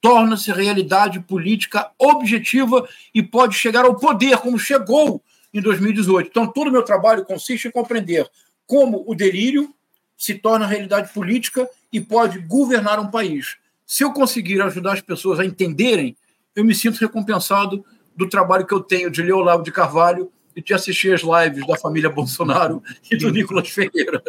[0.00, 5.22] torna-se realidade política objetiva e pode chegar ao poder, como chegou
[5.54, 6.28] em 2018.
[6.28, 8.28] Então, todo o meu trabalho consiste em compreender
[8.66, 9.72] como o delírio
[10.16, 13.56] se torna realidade política e pode governar um país.
[13.86, 16.16] Se eu conseguir ajudar as pessoas a entenderem,
[16.54, 17.84] eu me sinto recompensado
[18.16, 21.66] do trabalho que eu tenho de ler Olavo de Carvalho e de assistir as lives
[21.66, 24.22] da família Bolsonaro e do Nicolas Ferreira.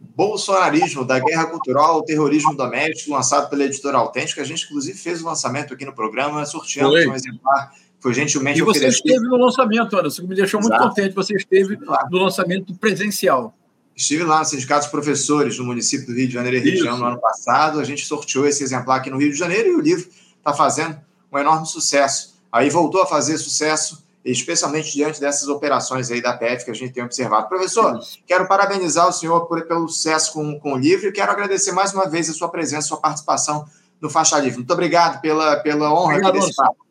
[0.00, 4.42] Bolsonarismo, da guerra cultural ao terrorismo doméstico, lançado pela editora Autêntica.
[4.42, 7.72] A gente, inclusive, fez o lançamento aqui no programa, sorteando um exemplar.
[8.00, 9.06] Foi gentilmente E você oferecido.
[9.06, 10.74] esteve no lançamento, Anderson, que me deixou Exato.
[10.74, 11.14] muito contente.
[11.14, 11.78] Você esteve
[12.10, 13.54] no lançamento presencial.
[14.02, 17.04] Estive lá no Sindicato dos Professores do município do Rio de Janeiro e região no
[17.04, 17.78] ano passado.
[17.78, 20.98] A gente sorteou esse exemplar aqui no Rio de Janeiro e o livro está fazendo
[21.30, 22.34] um enorme sucesso.
[22.50, 26.92] Aí voltou a fazer sucesso, especialmente diante dessas operações aí da PF que a gente
[26.92, 27.48] tem observado.
[27.48, 31.70] Professor, quero parabenizar o senhor por, pelo sucesso com, com o livro e quero agradecer
[31.70, 33.64] mais uma vez a sua presença, a sua participação
[34.00, 34.58] no Faixa Livre.
[34.58, 36.84] Muito obrigado pela, pela honra obrigado, desse papo.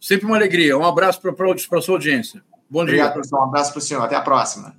[0.00, 0.78] Sempre uma alegria.
[0.78, 2.44] Um abraço para a sua audiência.
[2.70, 3.14] Bom obrigado, dia.
[3.14, 3.40] professor.
[3.40, 4.04] Um abraço para o senhor.
[4.04, 4.76] Até a próxima.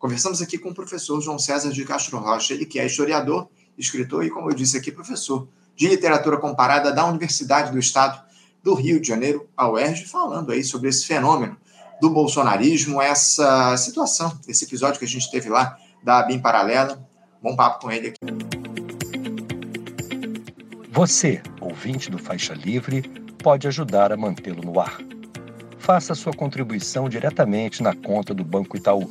[0.00, 4.24] Conversamos aqui com o professor João César de Castro Rocha, ele que é historiador, escritor
[4.24, 5.46] e, como eu disse aqui, professor
[5.76, 8.20] de literatura comparada da Universidade do Estado
[8.62, 11.54] do Rio de Janeiro, a UERJ, falando aí sobre esse fenômeno
[12.00, 17.06] do bolsonarismo, essa situação, esse episódio que a gente teve lá da BIM Paralela,
[17.42, 18.18] Bom papo com ele aqui.
[20.90, 23.02] Você, ouvinte do Faixa Livre,
[23.42, 24.98] pode ajudar a mantê-lo no ar.
[25.78, 29.10] Faça sua contribuição diretamente na conta do Banco Itaú,